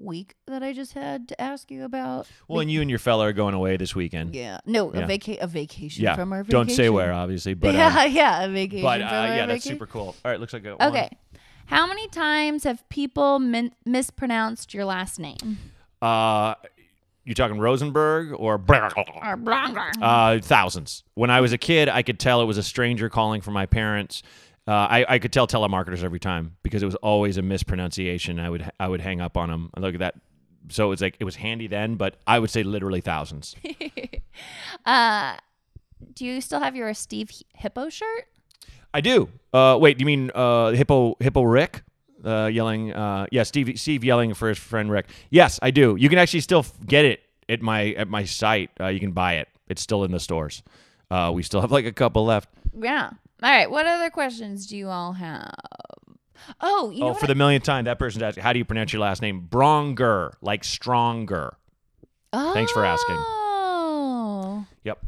week 0.00 0.34
that 0.46 0.62
I 0.62 0.72
just 0.72 0.92
had 0.94 1.28
to 1.28 1.40
ask 1.40 1.70
you 1.70 1.84
about. 1.84 2.26
Well, 2.48 2.60
and 2.60 2.70
you 2.70 2.80
and 2.80 2.88
your 2.90 2.98
fella 2.98 3.26
are 3.26 3.32
going 3.32 3.54
away 3.54 3.76
this 3.76 3.94
weekend. 3.94 4.34
Yeah. 4.34 4.58
No, 4.66 4.92
Yeah. 4.94 5.00
a 5.00 5.06
vaca- 5.06 5.38
a 5.40 5.46
vacation 5.46 6.04
Yeah. 6.04 6.14
from 6.16 6.32
our 6.32 6.42
vacation. 6.42 6.66
Don't 6.66 6.70
say 6.74 6.88
where, 6.88 7.12
obviously, 7.12 7.54
but 7.54 7.74
yeah, 7.74 8.00
uh, 8.00 8.04
yeah, 8.04 8.44
a 8.44 8.48
vacation 8.48 8.82
but 8.82 9.00
uh, 9.00 9.04
yeah, 9.04 9.46
that's 9.46 9.64
vacation. 9.64 9.72
super 9.72 9.86
cool. 9.86 10.14
All 10.24 10.30
right, 10.30 10.38
looks 10.40 10.52
like 10.52 10.64
one. 10.64 10.76
Okay. 10.80 11.10
How 11.66 11.86
many 11.86 12.08
times 12.08 12.64
have 12.64 12.88
people 12.88 13.38
min- 13.38 13.74
mispronounced 13.84 14.72
your 14.72 14.84
last 14.86 15.18
name? 15.18 15.58
Uh, 16.00 16.54
you 17.24 17.34
talking 17.34 17.58
Rosenberg 17.58 18.32
or 18.32 18.54
Or 18.54 18.58
Blanger. 18.58 19.92
uh, 20.00 20.38
thousands? 20.40 21.04
When 21.14 21.28
I 21.30 21.42
was 21.42 21.52
a 21.52 21.58
kid, 21.58 21.90
I 21.90 22.00
could 22.02 22.18
tell 22.18 22.40
it 22.40 22.46
was 22.46 22.56
a 22.56 22.62
stranger 22.62 23.10
calling 23.10 23.42
for 23.42 23.50
my 23.50 23.66
parents. 23.66 24.22
Uh, 24.68 24.86
I, 24.90 25.06
I 25.08 25.18
could 25.18 25.32
tell 25.32 25.46
telemarketers 25.46 26.04
every 26.04 26.20
time 26.20 26.56
because 26.62 26.82
it 26.82 26.86
was 26.86 26.94
always 26.96 27.38
a 27.38 27.42
mispronunciation. 27.42 28.38
I 28.38 28.50
would 28.50 28.70
I 28.78 28.86
would 28.86 29.00
hang 29.00 29.20
up 29.20 29.36
on 29.38 29.48
them. 29.48 29.70
Look 29.78 29.94
at 29.94 30.00
that 30.00 30.14
so 30.70 30.86
it 30.86 30.88
was 30.88 31.00
like 31.00 31.16
it 31.18 31.24
was 31.24 31.36
handy 31.36 31.66
then, 31.66 31.96
but 31.96 32.16
I 32.26 32.38
would 32.38 32.50
say 32.50 32.62
literally 32.62 33.00
thousands. 33.00 33.56
Uh, 34.86 35.36
do 36.14 36.24
you 36.24 36.40
still 36.40 36.60
have 36.60 36.76
your 36.76 36.94
Steve 36.94 37.32
Hippo 37.54 37.88
shirt? 37.88 38.28
I 38.94 39.00
do. 39.00 39.28
Uh, 39.52 39.76
wait, 39.80 39.98
do 39.98 40.02
you 40.02 40.06
mean 40.06 40.30
uh, 40.32 40.70
hippo 40.70 41.16
hippo 41.18 41.42
Rick? 41.42 41.82
Uh, 42.24 42.46
yelling, 42.46 42.92
uh, 42.92 43.26
yeah, 43.32 43.42
Steve, 43.42 43.78
Steve 43.78 44.04
yelling 44.04 44.34
for 44.34 44.48
his 44.48 44.56
friend 44.56 44.92
Rick. 44.92 45.08
Yes, 45.30 45.58
I 45.60 45.72
do. 45.72 45.96
You 45.98 46.08
can 46.08 46.18
actually 46.18 46.40
still 46.40 46.64
get 46.86 47.04
it 47.04 47.20
at 47.48 47.60
my 47.62 47.88
at 47.94 48.08
my 48.08 48.24
site. 48.24 48.70
Uh, 48.80 48.86
you 48.86 49.00
can 49.00 49.10
buy 49.10 49.34
it. 49.34 49.48
It's 49.66 49.82
still 49.82 50.04
in 50.04 50.12
the 50.12 50.20
stores. 50.20 50.62
Uh, 51.10 51.32
we 51.34 51.42
still 51.42 51.60
have 51.60 51.72
like 51.72 51.84
a 51.84 51.92
couple 51.92 52.24
left. 52.24 52.48
Yeah. 52.80 53.10
All 53.42 53.50
right. 53.50 53.70
What 53.70 53.86
other 53.86 54.10
questions 54.10 54.66
do 54.66 54.76
you 54.76 54.88
all 54.88 55.12
have? 55.12 55.54
Oh, 56.60 56.90
you 56.90 57.00
know 57.00 57.10
oh, 57.10 57.14
for 57.14 57.26
the 57.26 57.34
millionth 57.34 57.64
time, 57.64 57.84
that 57.84 57.98
person's 57.98 58.22
asking, 58.22 58.42
how 58.42 58.52
do 58.52 58.58
you 58.58 58.64
pronounce 58.64 58.92
your 58.92 59.00
last 59.02 59.22
name? 59.22 59.46
Braunger, 59.50 60.32
like 60.40 60.64
stronger. 60.64 61.56
Oh. 62.32 62.52
Thanks 62.54 62.72
for 62.72 62.84
asking. 62.84 63.16
Oh, 63.18 64.66
Yep. 64.84 65.04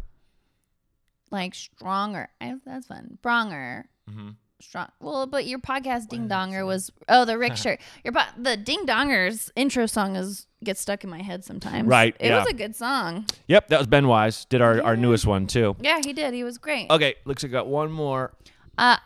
like 1.31 1.55
stronger. 1.55 2.29
I, 2.41 2.55
that's 2.67 2.87
fun. 2.87 3.19
Braunger. 3.23 3.85
Mhm. 4.11 4.35
Strong. 4.61 4.89
Well, 5.01 5.27
but 5.27 5.47
your 5.47 5.59
podcast 5.59 6.09
Ding 6.09 6.29
Donger 6.29 6.67
was 6.67 6.91
oh 7.09 7.25
the 7.25 7.39
Rick 7.39 7.57
shirt. 7.59 7.81
Your 8.05 8.13
po- 8.13 8.29
the 8.37 8.57
Ding 8.57 8.85
Donger's 8.87 9.51
intro 9.57 9.87
song 9.87 10.17
is 10.17 10.47
gets 10.63 10.81
stuck 10.81 11.03
in 11.05 11.11
my 11.11 11.23
head 11.23 11.45
sometimes. 11.45 11.89
Right, 11.89 12.15
It 12.21 12.29
yeah. 12.29 12.39
was 12.39 12.47
a 12.49 12.53
good 12.55 12.77
song. 12.77 13.25
Yep, 13.49 13.69
that 13.69 13.79
was 13.79 13.87
Ben 13.87 14.07
Wise. 14.09 14.45
Did 14.45 14.61
our, 14.61 14.83
our 14.83 14.97
newest 14.97 15.27
one 15.27 15.47
too. 15.47 15.75
Yeah, 15.81 16.01
he 16.05 16.13
did. 16.13 16.35
He 16.35 16.45
was 16.45 16.59
great. 16.59 16.91
Okay, 16.91 17.15
looks 17.25 17.43
like 17.43 17.51
I 17.51 17.55
got 17.55 17.67
one 17.69 17.91
more. 17.91 18.35
Uh, 18.77 18.99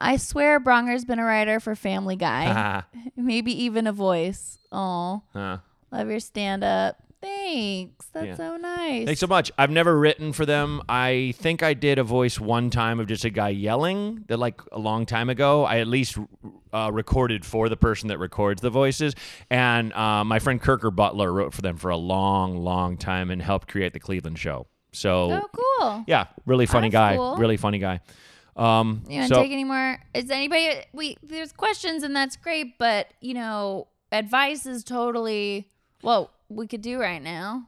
I 0.00 0.16
swear 0.16 0.58
Braunger's 0.58 1.04
been 1.04 1.18
a 1.18 1.24
writer 1.24 1.60
for 1.60 1.74
Family 1.76 2.16
Guy. 2.16 2.82
Maybe 3.16 3.64
even 3.64 3.86
a 3.86 3.92
voice. 3.92 4.58
Oh, 4.72 5.22
Huh. 5.34 5.58
love 5.90 6.08
your 6.08 6.18
stand 6.20 6.64
up. 6.64 6.96
Thanks. 7.22 8.06
That's 8.12 8.26
Yeah. 8.26 8.34
so 8.36 8.56
nice. 8.56 9.06
Thanks 9.06 9.20
so 9.20 9.26
much. 9.26 9.50
I've 9.56 9.70
never 9.70 9.98
written 9.98 10.32
for 10.32 10.44
them. 10.44 10.82
I 10.88 11.34
think 11.36 11.62
I 11.62 11.72
did 11.74 11.98
a 11.98 12.04
voice 12.04 12.38
one 12.40 12.68
time 12.68 12.98
of 13.00 13.06
just 13.06 13.24
a 13.24 13.30
guy 13.30 13.50
yelling 13.50 14.24
that 14.28 14.38
like 14.38 14.60
a 14.72 14.78
long 14.78 15.06
time 15.06 15.30
ago. 15.30 15.64
I 15.64 15.78
at 15.78 15.86
least 15.86 16.18
uh, 16.72 16.90
recorded 16.92 17.46
for 17.46 17.68
the 17.68 17.76
person 17.76 18.08
that 18.08 18.18
records 18.18 18.60
the 18.60 18.70
voices. 18.70 19.14
And 19.50 19.92
uh, 19.92 20.24
my 20.24 20.38
friend 20.40 20.60
Kirker 20.60 20.94
Butler 20.94 21.32
wrote 21.32 21.54
for 21.54 21.62
them 21.62 21.76
for 21.76 21.90
a 21.90 21.96
long, 21.96 22.56
long 22.58 22.96
time 22.96 23.30
and 23.30 23.40
helped 23.40 23.68
create 23.68 23.92
the 23.92 24.00
Cleveland 24.00 24.38
show. 24.38 24.66
So 24.92 25.42
Oh, 25.42 25.78
cool. 25.80 26.04
yeah, 26.06 26.26
really 26.44 26.66
funny 26.66 26.90
That's 26.90 27.12
guy. 27.12 27.16
cool. 27.16 27.36
Really 27.36 27.56
funny 27.56 27.78
guy. 27.78 28.00
Um, 28.56 29.04
You 29.08 29.20
want 29.20 29.28
to 29.30 29.34
so 29.36 29.42
take 29.42 29.52
any 29.52 29.64
more? 29.64 29.98
Is 30.12 30.28
anybody? 30.30 30.82
We 30.92 31.16
there's 31.22 31.52
questions 31.52 32.02
and 32.02 32.14
that's 32.14 32.36
great, 32.36 32.76
but 32.78 33.06
you 33.22 33.32
know, 33.32 33.86
advice 34.10 34.66
is 34.66 34.84
totally 34.84 35.70
what 36.02 36.30
we 36.54 36.66
could 36.66 36.82
do 36.82 36.98
right 37.00 37.22
now. 37.22 37.66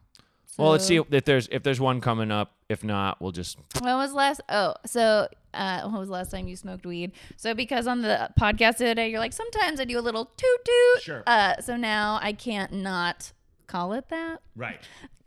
well, 0.59 0.71
let's 0.71 0.87
see 0.87 0.97
if 0.97 1.25
there's 1.25 1.49
if 1.51 1.63
there's 1.63 1.81
one 1.81 2.01
coming 2.01 2.31
up. 2.31 2.53
If 2.69 2.83
not, 2.85 3.21
we'll 3.21 3.33
just 3.33 3.59
When 3.81 3.97
was 3.97 4.13
last? 4.15 4.41
Oh, 4.49 4.75
so 4.87 5.29
uh, 5.53 5.83
when 5.83 5.99
was 5.99 6.09
the 6.09 6.15
last 6.15 6.31
time 6.31 6.49
you 6.49 6.57
smoked 6.57 6.87
weed? 6.87 7.13
So 7.37 7.53
because 7.55 7.87
on 7.87 8.01
the 8.03 8.31
podcast 8.41 8.79
the 8.79 8.87
other 8.87 8.95
day, 8.95 9.11
you're 9.11 9.21
like, 9.21 9.33
sometimes 9.35 9.79
I 9.81 9.85
do 9.85 9.99
a 9.99 10.01
little 10.01 10.25
toot 10.25 10.65
toot. 10.65 11.03
Sure. 11.03 11.23
Uh, 11.27 11.61
so 11.61 11.77
now 11.77 12.19
I 12.23 12.33
can't 12.33 12.73
not 12.73 13.33
call 13.67 13.93
it 13.93 14.09
that. 14.09 14.41
right. 14.57 14.81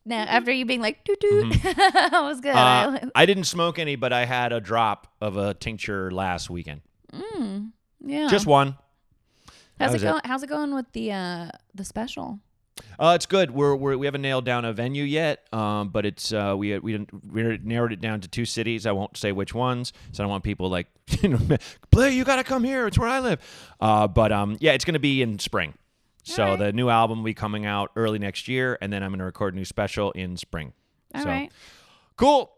Now 0.05 0.23
after 0.23 0.51
you 0.53 0.65
being 0.65 0.81
like 0.81 1.03
toot 1.03 1.19
toot, 1.19 1.53
that 1.63 2.09
was 2.23 2.39
good. 2.41 2.55
Uh, 2.55 2.99
I- 3.03 3.09
I 3.13 3.25
didn't 3.25 3.43
smoke 3.43 3.77
any, 3.77 3.95
but 3.97 4.13
I 4.13 4.23
had 4.25 4.53
a 4.53 4.59
drop 4.61 5.13
of 5.21 5.35
a 5.37 5.53
tincture 5.53 6.09
last 6.11 6.49
weekend. 6.49 6.81
Mm, 7.13 7.71
yeah. 8.05 8.27
Just 8.29 8.45
one. 8.47 8.77
how's 9.79 9.89
it 9.91 9.93
was 9.93 10.03
it. 10.03 10.07
going? 10.07 10.21
How's 10.23 10.43
it 10.43 10.47
going 10.49 10.73
with 10.73 10.91
the 10.93 11.11
uh 11.11 11.49
the 11.75 11.83
special? 11.85 12.39
Uh, 12.99 13.13
it's 13.15 13.25
good. 13.25 13.51
We're, 13.51 13.75
we're 13.75 13.97
we 13.97 14.07
haven't 14.07 14.21
nailed 14.21 14.45
down 14.45 14.65
a 14.65 14.73
venue 14.73 15.03
yet, 15.03 15.51
um, 15.53 15.89
but 15.89 16.05
it's 16.05 16.33
uh, 16.33 16.55
we 16.57 16.77
we 16.79 16.91
didn't- 16.93 17.09
we 17.31 17.57
narrowed 17.63 17.93
it 17.93 18.01
down 18.01 18.21
to 18.21 18.27
two 18.27 18.45
cities. 18.45 18.85
I 18.85 18.91
won't 18.91 19.15
say 19.17 19.31
which 19.31 19.53
ones, 19.53 19.93
so 20.11 20.21
I 20.21 20.25
don't 20.25 20.31
want 20.31 20.43
people 20.43 20.69
like 20.69 20.87
you 21.21 21.29
know, 21.29 21.39
Blair, 21.91 22.09
you 22.09 22.23
got 22.23 22.37
to 22.37 22.43
come 22.43 22.63
here. 22.63 22.87
It's 22.87 22.97
where 22.97 23.09
I 23.09 23.19
live. 23.19 23.39
Uh, 23.79 24.07
but 24.07 24.31
um, 24.31 24.57
yeah, 24.59 24.73
it's 24.73 24.85
going 24.85 24.93
to 24.93 24.99
be 24.99 25.21
in 25.21 25.39
spring. 25.39 25.73
So 26.23 26.43
Alright. 26.43 26.59
the 26.59 26.73
new 26.73 26.89
album 26.89 27.19
will 27.19 27.25
be 27.25 27.33
coming 27.33 27.65
out 27.65 27.91
early 27.95 28.19
next 28.19 28.47
year, 28.49 28.77
and 28.81 28.91
then 28.91 29.01
I'm 29.03 29.11
going 29.11 29.19
to 29.19 29.25
record 29.25 29.53
a 29.53 29.57
new 29.57 29.63
special 29.63 30.11
in 30.11 30.35
spring. 30.35 30.73
All 31.15 31.21
so 31.23 31.29
right. 31.29 31.49
cool. 32.17 32.51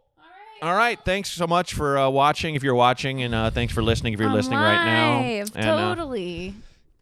All 0.61 0.75
right. 0.75 0.99
Thanks 1.05 1.29
so 1.31 1.45
much 1.45 1.73
for 1.75 1.97
uh, 1.97 2.09
watching. 2.09 2.55
If 2.55 2.63
you're 2.63 2.73
watching, 2.75 3.21
and 3.21 3.35
uh, 3.35 3.51
thanks 3.51 3.71
for 3.73 3.83
listening. 3.83 4.13
If 4.13 4.19
you're 4.19 4.31
listening 4.31 4.57
right 4.59 4.83
now, 4.83 5.19
And, 5.21 5.55
uh, 5.55 5.95
totally. 5.95 6.55